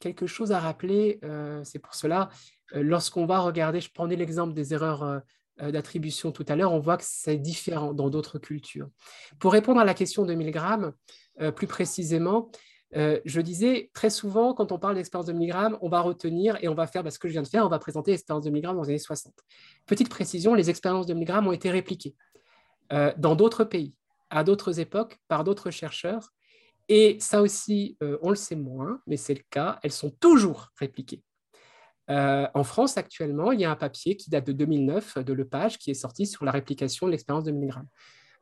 [0.00, 1.20] quelque chose à rappeler.
[1.64, 2.30] c'est pour cela,
[2.72, 5.22] lorsqu'on va regarder, je prenais l'exemple des erreurs
[5.60, 8.88] d'attribution tout à l'heure, on voit que c'est différent dans d'autres cultures.
[9.40, 10.92] Pour répondre à la question de Milgram,
[11.56, 12.48] plus précisément,
[12.96, 16.68] euh, je disais, très souvent, quand on parle d'expérience de milligrammes, on va retenir et
[16.68, 18.50] on va faire bah, ce que je viens de faire, on va présenter l'expérience de
[18.50, 19.34] milligrammes dans les années 60.
[19.86, 22.14] Petite précision, les expériences de milligrammes ont été répliquées
[22.92, 23.94] euh, dans d'autres pays,
[24.30, 26.30] à d'autres époques, par d'autres chercheurs.
[26.88, 30.70] Et ça aussi, euh, on le sait moins, mais c'est le cas, elles sont toujours
[30.78, 31.22] répliquées.
[32.08, 35.90] en France, actuellement, il y a un papier qui date de 2009 de Lepage qui
[35.90, 37.52] est sorti sur la réplication de l'expérience de.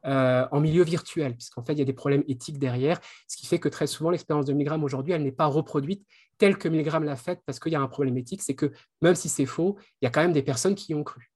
[0.07, 3.47] Euh, en milieu virtuel, puisqu'en fait, il y a des problèmes éthiques derrière, ce qui
[3.47, 6.07] fait que très souvent, l'expérience de Milgram aujourd'hui, elle n'est pas reproduite
[6.39, 8.71] telle que Milgram l'a faite, parce qu'il y a un problème éthique, c'est que
[9.03, 11.33] même si c'est faux, il y a quand même des personnes qui y ont cru.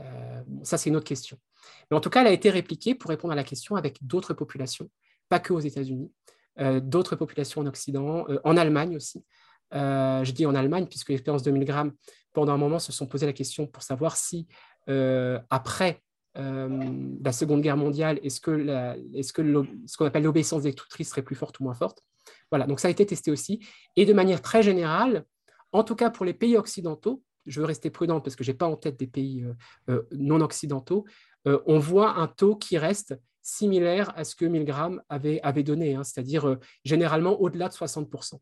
[0.00, 1.38] Euh, ça, c'est une autre question.
[1.90, 4.34] Mais en tout cas, elle a été répliquée pour répondre à la question avec d'autres
[4.34, 4.88] populations,
[5.28, 6.12] pas que aux États-Unis,
[6.58, 9.24] euh, d'autres populations en Occident, en Allemagne aussi.
[9.72, 11.92] je dis en Allemagne, puisque l'expérience de Milgram,
[12.32, 14.46] pendant un moment, se sont posé la question pour savoir si,
[14.86, 16.02] après
[16.38, 19.42] euh, la Seconde Guerre mondiale, est-ce que, est-ce que
[19.86, 22.02] ce qu'on appelle l'obéissance destructrice serait plus forte ou moins forte
[22.50, 23.66] Voilà, donc ça a été testé aussi.
[23.96, 25.24] Et de manière très générale,
[25.72, 28.56] en tout cas pour les pays occidentaux, je veux rester prudent parce que je n'ai
[28.56, 29.54] pas en tête des pays euh,
[29.90, 31.04] euh, non occidentaux,
[31.66, 36.58] on voit un taux qui reste similaire à ce que Milgram avait, donné, hein, c'est-à-dire
[36.84, 38.40] généralement au-delà de 60%.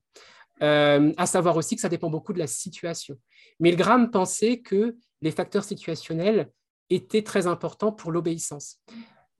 [0.60, 3.18] à savoir aussi que ça dépend beaucoup de la situation.
[3.60, 6.50] Milgram pensait que les facteurs situationnels
[6.88, 8.78] était très important pour l'obéissance.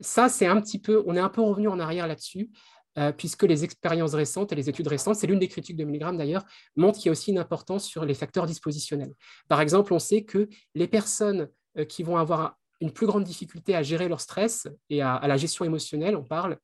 [0.01, 2.51] Ça, c'est un petit peu, on est un peu revenu en arrière là-dessus,
[2.99, 6.17] euh, puisque les expériences récentes et les études récentes, c'est l'une des critiques de Milgram
[6.17, 6.45] d'ailleurs,
[6.77, 9.15] montrent qu'il y a aussi une importance sur les facteurs dispositionnels.
[9.49, 11.49] Par exemple, on sait que les personnes
[11.79, 15.37] euh, qui vont avoir une plus grande difficulté à gérer leur stress et à, la
[15.37, 16.59] gestion émotionnelle, on parle,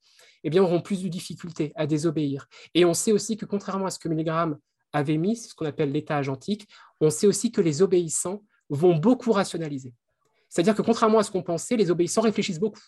[0.44, 2.46] eh bien, auront plus de difficultés à désobéir.
[2.74, 4.58] Et on sait aussi que contrairement à ce que Milgram
[4.92, 6.68] avait mis, ce qu'on appelle l'état agentique,
[7.00, 9.94] on sait aussi que les obéissants vont beaucoup rationaliser.
[10.48, 12.80] C'est-à-dire que contrairement à ce qu'on pensait, les obéissants réfléchissent beaucoup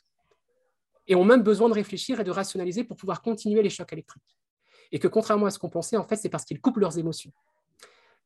[1.06, 4.38] et ont même besoin de réfléchir et de rationaliser pour pouvoir continuer les chocs électriques.
[4.92, 7.32] Et que contrairement à ce qu'on pensait, en fait, c'est parce qu'ils coupent leurs émotions.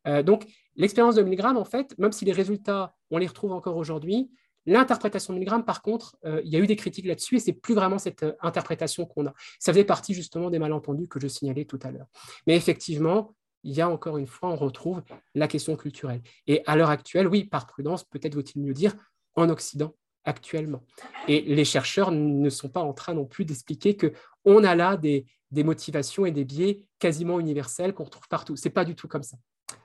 [0.06, 0.46] Euh, donc,
[0.76, 4.30] l'expérience de Milgram, en fait, même si les résultats, on les retrouve encore aujourd'hui,
[4.66, 7.52] L'interprétation de Milgram, par contre, euh, il y a eu des critiques là-dessus et c'est
[7.52, 9.34] plus vraiment cette euh, interprétation qu'on a.
[9.60, 12.08] Ça faisait partie justement des malentendus que je signalais tout à l'heure.
[12.48, 13.32] Mais effectivement,
[13.62, 15.02] il y a encore une fois, on retrouve
[15.34, 16.20] la question culturelle.
[16.48, 18.94] Et à l'heure actuelle, oui, par prudence, peut-être vaut-il mieux dire
[19.36, 19.94] en Occident
[20.26, 20.82] actuellement.
[21.28, 25.24] Et les chercheurs ne sont pas en train non plus d'expliquer qu'on a là des,
[25.50, 28.56] des motivations et des biais quasiment universels qu'on retrouve partout.
[28.56, 29.38] C'est pas du tout comme ça.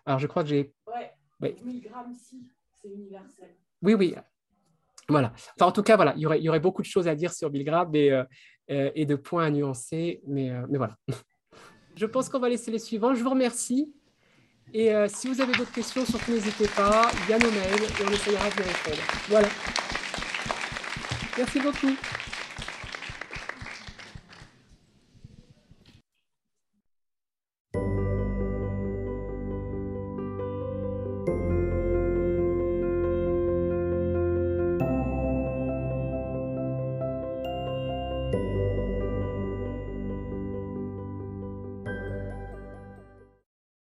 [0.06, 0.74] Alors, je crois que j'ai.
[0.88, 1.12] Ouais,
[2.82, 3.56] c'est universel.
[3.82, 4.16] Oui, oui.
[5.08, 5.34] Voilà.
[5.58, 7.16] Enfin, en tout cas, voilà, il y aurait, il y aurait beaucoup de choses à
[7.16, 8.24] dire sur Milgram et, euh,
[8.70, 10.96] euh, et de points à nuancer, mais, euh, mais voilà.
[11.96, 13.14] Je pense qu'on va laisser les suivants.
[13.14, 13.94] Je vous remercie.
[14.74, 17.12] Et si vous avez d'autres questions, surtout n'hésitez pas.
[17.26, 19.04] Il y a nos mails et on essayera de répondre.
[19.28, 19.50] Voilà.
[21.38, 21.96] Merci beaucoup.